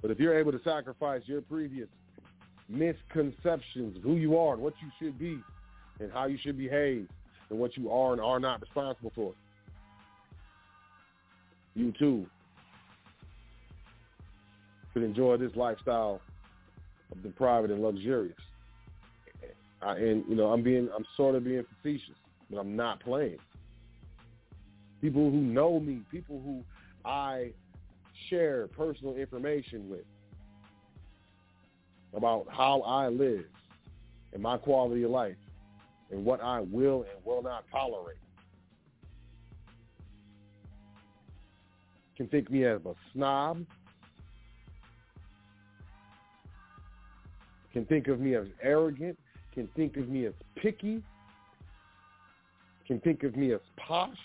[0.00, 1.88] But if you're able to sacrifice your previous
[2.68, 5.38] misconceptions of who you are and what you should be
[6.00, 7.08] and how you should behave
[7.50, 9.32] and what you are and are not responsible for,
[11.74, 12.26] you too
[14.92, 16.20] could enjoy this lifestyle
[17.14, 18.36] of the private and luxurious.
[19.82, 22.16] I, and you know, I'm being, I'm sort of being facetious,
[22.50, 23.38] but I'm not playing.
[25.00, 26.62] People who know me, people who
[27.04, 27.50] I
[28.30, 30.04] share personal information with
[32.14, 33.44] about how I live
[34.32, 35.36] and my quality of life
[36.10, 38.18] and what I will and will not tolerate.
[42.16, 43.66] Can think me as a snob,
[47.74, 49.18] can think of me as arrogant,
[49.52, 51.02] can think of me as picky,
[52.86, 54.16] can think of me as posh.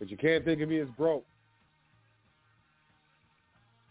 [0.00, 1.24] But you can't think of me as broke.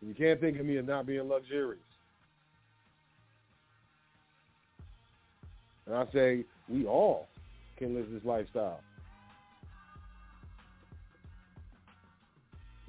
[0.01, 1.79] You can't think of me as not being luxurious.
[5.85, 7.29] And I say we all
[7.77, 8.81] can live this lifestyle.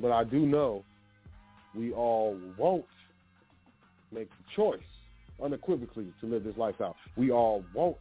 [0.03, 0.83] But I do know
[1.77, 2.85] we all won't
[4.11, 4.81] make the choice
[5.41, 6.97] unequivocally to live this lifestyle.
[7.17, 7.97] We all won't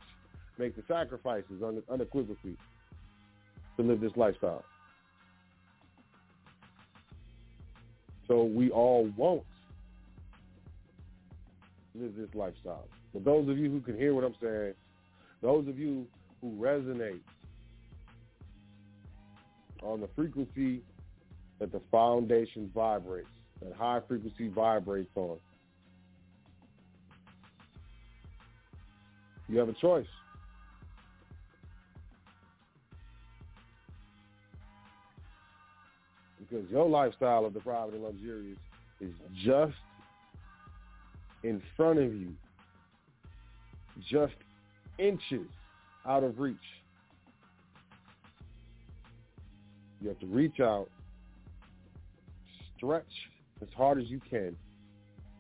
[0.58, 2.58] make the sacrifices unequivocally
[3.78, 4.66] to live this lifestyle.
[8.28, 9.44] So we all won't
[11.94, 12.88] live this lifestyle.
[13.14, 14.74] But those of you who can hear what I'm saying,
[15.44, 16.08] those of you
[16.42, 17.22] who resonate
[19.84, 20.82] on the frequency
[21.62, 23.30] that the foundation vibrates,
[23.62, 25.38] that high frequency vibrates on,
[29.48, 30.08] you have a choice.
[36.40, 38.58] Because your lifestyle of the private and luxurious
[39.00, 39.14] is
[39.46, 39.78] just
[41.44, 42.34] in front of you,
[44.10, 44.34] just
[44.98, 45.48] inches
[46.08, 46.58] out of reach.
[50.02, 50.90] You have to reach out,
[52.82, 53.06] stretch
[53.62, 54.56] as hard as you can,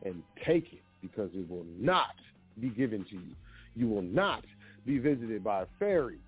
[0.05, 2.15] and take it because it will not
[2.59, 3.35] be given to you.
[3.75, 4.43] You will not
[4.85, 6.19] be visited by a fairy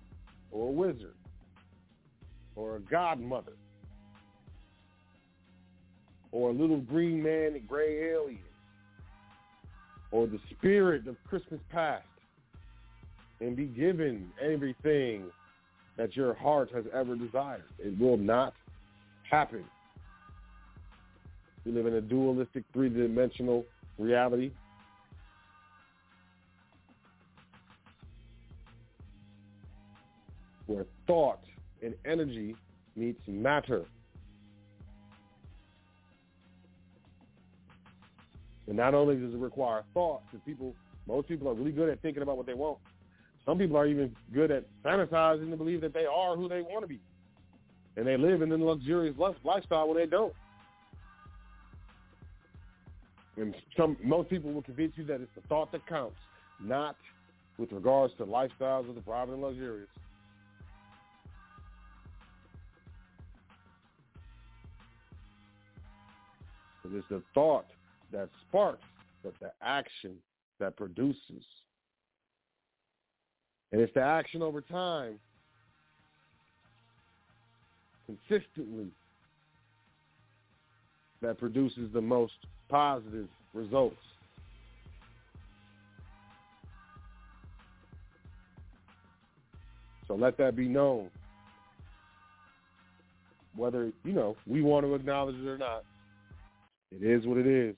[0.50, 1.14] or a wizard
[2.56, 3.52] or a godmother
[6.32, 8.38] or a little green man and gray alien
[10.10, 12.04] or the spirit of Christmas past
[13.40, 15.24] and be given everything
[15.96, 17.64] that your heart has ever desired.
[17.78, 18.54] It will not
[19.30, 19.64] happen.
[21.64, 23.64] We live in a dualistic three-dimensional
[23.98, 24.52] reality.
[30.66, 31.40] Where thought
[31.82, 32.56] and energy
[32.96, 33.84] meets matter.
[38.66, 40.74] And not only does it require thought, because people,
[41.06, 42.78] most people are really good at thinking about what they want.
[43.44, 46.82] Some people are even good at fantasizing to believe that they are who they want
[46.82, 47.00] to be.
[47.96, 49.14] And they live in the luxurious
[49.44, 50.32] lifestyle where they don't.
[53.36, 56.16] And some most people will convince you that it's the thought that counts,
[56.60, 56.96] not
[57.58, 59.88] with regards to lifestyles of the private and luxurious.
[66.96, 67.66] it's the thought
[68.12, 68.84] that sparks,
[69.22, 70.14] but the action
[70.60, 71.44] that produces.
[73.72, 75.18] And it's the action over time,
[78.06, 78.86] consistently,
[81.22, 82.34] that produces the most
[82.74, 83.94] positive results.
[90.08, 91.08] So let that be known.
[93.54, 95.84] Whether, you know, we want to acknowledge it or not.
[96.90, 97.76] It is what it is.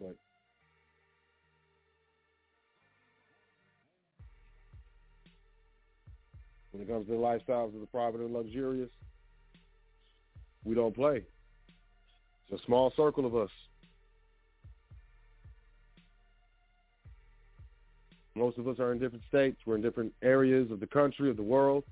[0.00, 0.16] But
[6.72, 8.90] when it comes to the lifestyles of the private and luxurious,
[10.64, 11.22] we don't play.
[12.50, 13.50] It's a small circle of us.
[18.34, 19.58] Most of us are in different states.
[19.66, 21.84] We're in different areas of the country, of the world.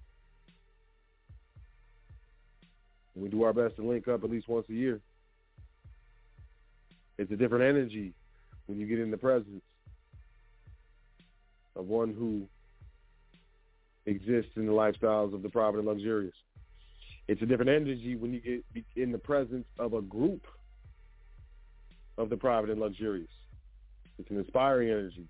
[3.16, 5.00] We do our best to link up at least once a year.
[7.18, 8.12] It's a different energy
[8.66, 9.62] when you get in the presence
[11.74, 12.46] of one who
[14.04, 16.34] exists in the lifestyles of the private and luxurious.
[17.28, 20.46] It's a different energy when you get in the presence of a group
[22.18, 23.28] of the private and luxurious.
[24.18, 25.26] It's an inspiring energy.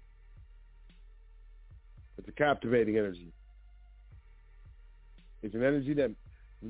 [2.19, 3.33] It's a captivating energy.
[5.43, 6.11] It's an energy that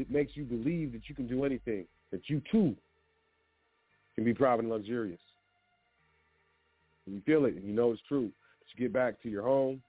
[0.09, 2.77] makes you believe that you can do anything, that you too
[4.15, 5.20] can be private and luxurious.
[7.07, 8.31] And you feel it and you know it's true.
[8.59, 9.82] But you get back to your home.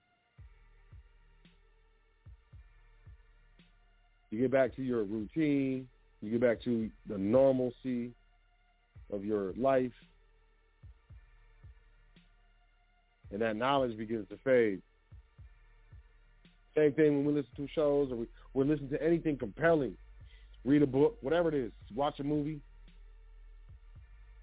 [4.32, 5.88] You get back to your routine.
[6.22, 8.12] You get back to the normalcy
[9.12, 9.92] of your life.
[13.32, 14.82] And that knowledge begins to fade.
[16.76, 19.96] Same thing when we listen to shows or we, we listen to anything compelling.
[20.64, 21.72] Read a book, whatever it is.
[21.96, 22.62] Watch a movie.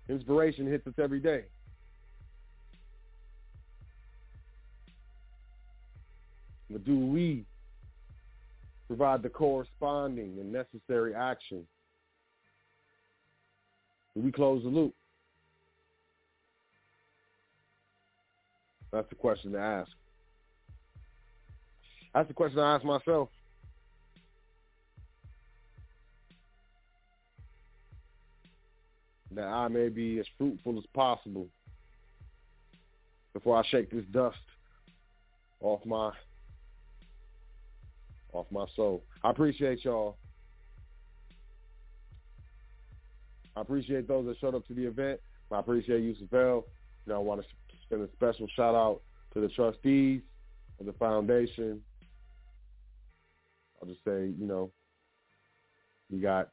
[0.08, 1.44] Inspiration hits us every day.
[6.70, 7.44] But do we
[8.94, 11.66] provide the corresponding and necessary action?
[14.14, 14.94] We close the loop?
[18.92, 19.90] That's the question to ask.
[22.14, 23.28] That's the question I ask myself.
[29.32, 31.48] That I may be as fruitful as possible
[33.32, 34.36] before I shake this dust
[35.60, 36.12] off my
[38.34, 39.02] off my soul.
[39.22, 40.16] I appreciate y'all.
[43.56, 45.20] I appreciate those that showed up to the event.
[45.50, 46.40] I appreciate Yusuf El.
[47.06, 47.46] You know, I want to
[47.88, 49.00] send a special shout out
[49.34, 50.22] to the trustees
[50.80, 51.80] of the foundation.
[53.80, 54.70] I'll just say, you know,
[56.10, 56.48] we got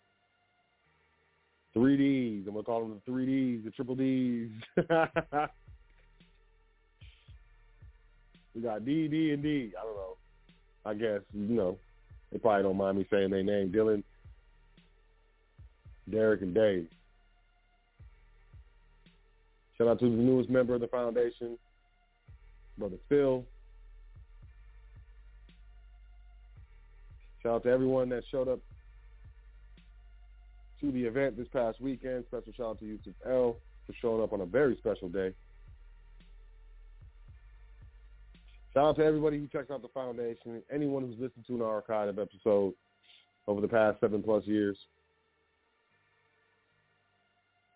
[1.73, 2.47] three Ds.
[2.47, 4.51] I'm gonna call them the three Ds, the triple Ds.
[8.53, 9.73] we got D, D, and D.
[9.79, 10.17] I don't know.
[10.85, 11.77] I guess you know
[12.31, 13.71] they probably don't mind me saying their name.
[13.71, 14.03] Dylan,
[16.09, 16.87] Derek, and Dave.
[19.77, 21.57] Shout out to the newest member of the foundation,
[22.77, 23.43] Brother Phil.
[27.41, 28.59] Shout out to everyone that showed up
[30.79, 32.25] to the event this past weekend.
[32.27, 35.33] Special shout out to Yusuf El for showing up on a very special day.
[38.73, 42.17] Shout out to everybody who checks out the foundation, anyone who's listened to an archive
[42.17, 42.73] episode
[43.47, 44.77] over the past seven plus years.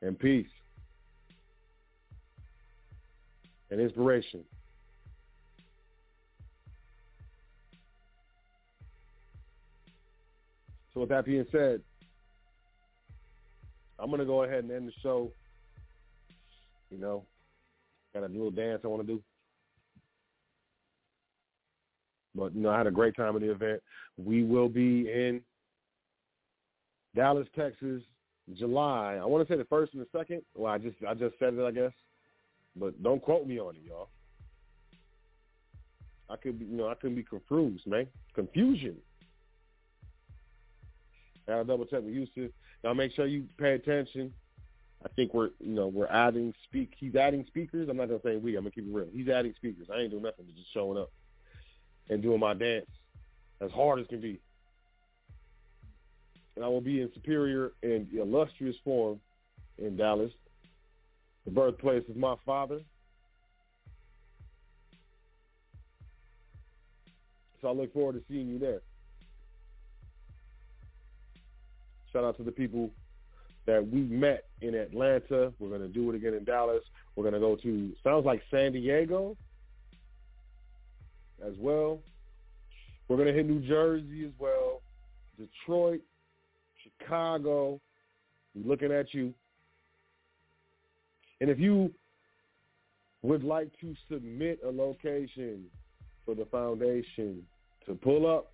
[0.01, 0.47] And peace.
[3.71, 4.45] And inspiration.
[10.93, 11.81] So with that being said,
[13.99, 15.29] I'm gonna go ahead and end the show.
[16.89, 17.25] You know,
[18.13, 19.21] got a little dance I want to do.
[22.35, 23.81] But you know, I had a great time at the event.
[24.17, 25.41] We will be in
[27.15, 28.01] Dallas, Texas,
[28.53, 29.17] July.
[29.21, 30.41] I want to say the first and the second.
[30.53, 31.93] Well, I just I just said it, I guess.
[32.75, 34.09] But don't quote me on it, y'all.
[36.29, 38.07] I could be, you know, I couldn't be confused, man.
[38.33, 38.95] Confusion.
[41.47, 42.51] Gotta double check with Yusuf.
[42.83, 44.33] Now make sure you pay attention.
[45.05, 46.93] I think we're, you know, we're adding speak.
[46.97, 47.87] He's adding speakers.
[47.89, 48.55] I'm not gonna say we.
[48.55, 49.07] I'm gonna keep it real.
[49.13, 49.87] He's adding speakers.
[49.93, 50.45] I ain't doing nothing.
[50.45, 51.11] But just showing up
[52.09, 52.85] and doing my dance
[53.61, 54.39] as hard as can be.
[56.55, 59.19] And I will be in superior and illustrious form
[59.77, 60.31] in Dallas,
[61.43, 62.79] the birthplace of my father.
[67.61, 68.81] So I look forward to seeing you there.
[72.13, 72.91] Shout out to the people
[73.65, 75.51] that we met in Atlanta.
[75.59, 76.83] We're going to do it again in Dallas.
[77.15, 79.35] We're going to go to, sounds like San Diego
[81.45, 81.99] as well.
[83.07, 84.81] We're going to hit New Jersey as well,
[85.37, 86.01] Detroit,
[86.83, 87.79] Chicago.
[88.55, 89.33] We're looking at you.
[91.41, 91.93] And if you
[93.21, 95.65] would like to submit a location
[96.25, 97.43] for the foundation
[97.85, 98.51] to pull up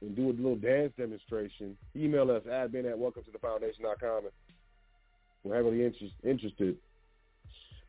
[0.00, 4.22] and do a little dance demonstration, email us admin at welcome to the foundation.com.
[5.42, 6.76] We're heavily interest, interested.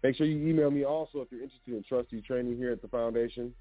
[0.03, 2.87] Make sure you email me also if you're interested in trustee training here at the
[2.87, 3.53] foundation.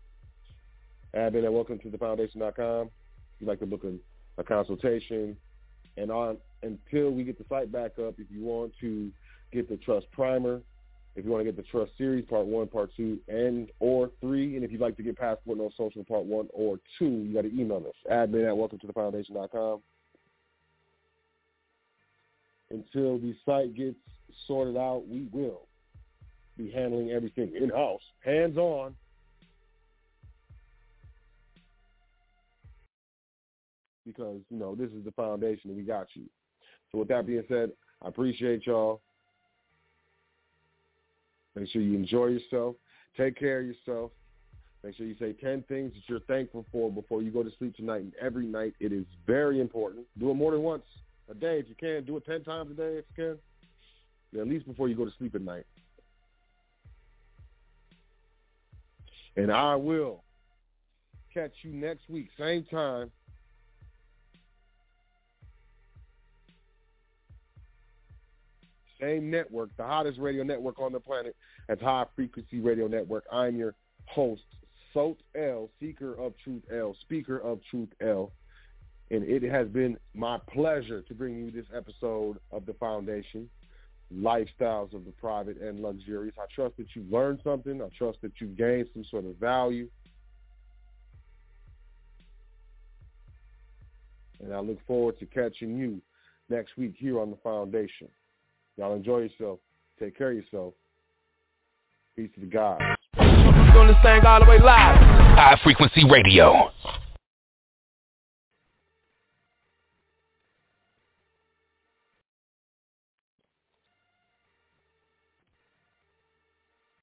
[1.15, 2.87] Admin at welcome to the foundation.com.
[2.87, 5.37] If you'd like to book a, a consultation.
[5.97, 9.11] And on until we get the site back up, if you want to
[9.53, 10.63] get the trust primer,
[11.17, 14.55] if you want to get the trust series part one, part two, and or three,
[14.55, 17.43] and if you'd like to get passport no social part one or two, you got
[17.43, 19.81] to email us admin at welcome to the foundation.com.
[22.71, 23.97] Until the site gets
[24.47, 25.67] sorted out, we will
[26.57, 28.95] be handling everything in house, hands on.
[34.07, 36.25] Because you know this is the foundation, and we got you.
[36.91, 37.71] So with that being said,
[38.03, 39.01] I appreciate y'all.
[41.55, 42.77] Make sure you enjoy yourself.
[43.17, 44.11] Take care of yourself.
[44.83, 47.77] Make sure you say 10 things that you're thankful for before you go to sleep
[47.77, 48.75] tonight and every night.
[48.81, 50.07] It is very important.
[50.19, 50.85] Do it more than once
[51.31, 52.05] a day if you can.
[52.05, 53.37] Do it 10 times a day if you
[54.33, 54.41] can.
[54.41, 55.67] At least before you go to sleep at night.
[59.37, 60.25] And I will
[61.33, 63.11] catch you next week, same time.
[69.01, 71.35] Same network, the hottest radio network on the planet.
[71.69, 73.25] That's High Frequency Radio Network.
[73.33, 73.75] I'm your
[74.05, 74.43] host,
[74.93, 78.31] Sot El, Seeker of Truth El, Speaker of Truth El.
[79.11, 83.49] And it has been my pleasure to bring you this episode of The Foundation,
[84.15, 86.35] Lifestyles of the Private and Luxurious.
[86.39, 87.81] I trust that you've learned something.
[87.81, 89.89] I trust that you've gained some sort of value.
[94.43, 96.01] And I look forward to catching you
[96.49, 98.09] next week here on The Foundation.
[98.77, 99.59] Y'all enjoy yourself.
[99.99, 100.75] Take care of yourself.
[102.17, 102.81] Peace to the God.
[103.73, 104.97] Doing this thing all the way live.
[105.37, 106.71] High Frequency Radio.